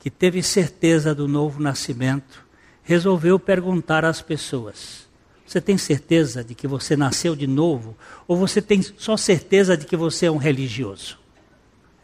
que 0.00 0.10
teve 0.10 0.42
certeza 0.42 1.14
do 1.14 1.28
novo 1.28 1.62
nascimento 1.62 2.44
resolveu 2.82 3.38
perguntar 3.38 4.04
às 4.04 4.20
pessoas: 4.20 5.08
você 5.50 5.60
tem 5.60 5.76
certeza 5.76 6.44
de 6.44 6.54
que 6.54 6.68
você 6.68 6.96
nasceu 6.96 7.34
de 7.34 7.46
novo? 7.46 7.96
Ou 8.28 8.36
você 8.36 8.62
tem 8.62 8.80
só 8.82 9.16
certeza 9.16 9.76
de 9.76 9.84
que 9.84 9.96
você 9.96 10.26
é 10.26 10.30
um 10.30 10.36
religioso? 10.36 11.18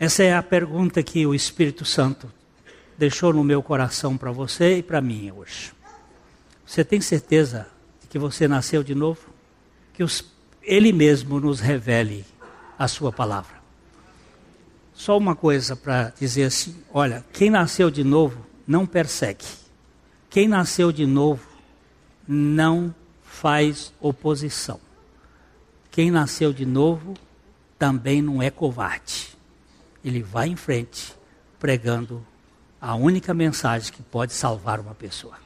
Essa 0.01 0.24
é 0.24 0.35
a 0.35 0.43
pergunta 0.43 1.01
que 1.01 1.24
o 1.24 1.33
Espírito 1.33 1.85
Santo 1.85 2.29
deixou 2.99 3.33
no 3.33 3.45
meu 3.45 3.62
coração 3.62 4.16
para 4.16 4.33
você 4.33 4.79
e 4.79 4.83
para 4.83 5.01
mim 5.01 5.31
hoje. 5.31 5.72
Você 6.66 6.85
tem 6.85 7.01
certeza 7.01 7.68
de 8.03 8.09
que 8.09 8.18
você 8.18 8.49
nasceu 8.49 8.83
de 8.83 8.97
novo? 8.97 9.20
Que 9.95 10.03
os, 10.03 10.24
Ele 10.61 10.93
mesmo 10.93 11.39
nos 11.39 11.61
revele 11.61 12.24
a 12.77 12.89
Sua 12.89 13.12
palavra. 13.12 13.55
Só 14.93 15.16
uma 15.16 15.37
coisa 15.37 15.77
para 15.77 16.12
dizer 16.18 16.47
assim: 16.47 16.74
olha, 16.93 17.24
quem 17.33 17.49
nasceu 17.49 17.93
de 17.93 18.03
novo 18.03 18.45
não 18.66 18.85
persegue. 18.85 19.45
Quem 20.37 20.49
nasceu 20.49 20.93
de 20.93 21.07
novo 21.07 21.49
não 22.28 22.95
faz 23.24 23.91
oposição. 23.99 24.78
Quem 25.91 26.11
nasceu 26.11 26.53
de 26.53 26.66
novo 26.66 27.14
também 27.78 28.20
não 28.20 28.43
é 28.43 28.51
covarde. 28.51 29.34
Ele 30.05 30.22
vai 30.22 30.49
em 30.49 30.55
frente 30.55 31.14
pregando 31.59 32.22
a 32.78 32.95
única 32.95 33.32
mensagem 33.32 33.91
que 33.91 34.03
pode 34.03 34.34
salvar 34.34 34.78
uma 34.78 34.95
pessoa. 34.95 35.46